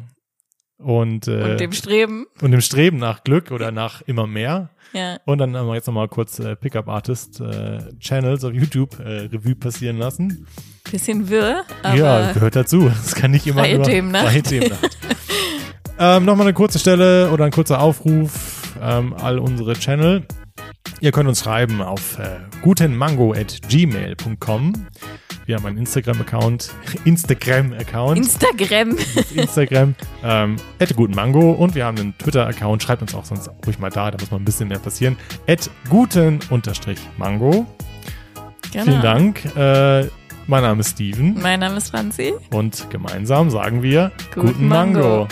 [0.85, 2.25] und äh, und dem Streben.
[2.41, 4.69] und dem Streben nach Glück oder nach immer mehr.
[4.93, 8.97] Ja, Und dann haben wir jetzt nochmal kurz äh, Pickup Artist äh, Channels auf YouTube
[8.99, 10.45] äh, Revue passieren lassen.
[10.89, 12.87] bisschen wirr, aber ja, gehört dazu.
[12.87, 14.27] Das kann nicht immer Freie nur Themennacht.
[14.27, 14.97] freie Themennacht.
[15.99, 20.23] ähm, nochmal eine kurze Stelle oder ein kurzer Aufruf ähm, all unsere Channel.
[21.01, 24.73] Ihr könnt uns schreiben auf äh, gutenmango@gmail.com.
[25.45, 26.71] Wir haben einen Instagram-Account,
[27.05, 28.17] Instagram-Account.
[28.17, 28.97] Instagram.
[29.35, 30.55] Instagram, ähm,
[30.95, 34.31] gutenmango und wir haben einen Twitter-Account, schreibt uns auch sonst ruhig mal da, da muss
[34.31, 35.17] mal ein bisschen mehr passieren.
[35.47, 37.67] At guten-mango.
[38.71, 38.83] Genau.
[38.85, 39.45] Vielen Dank.
[39.55, 40.07] Äh,
[40.47, 42.33] mein Name ist Steven Mein Name ist Franzi.
[42.51, 44.99] und gemeinsam sagen wir Guten guten Mango.
[44.99, 45.27] Mango.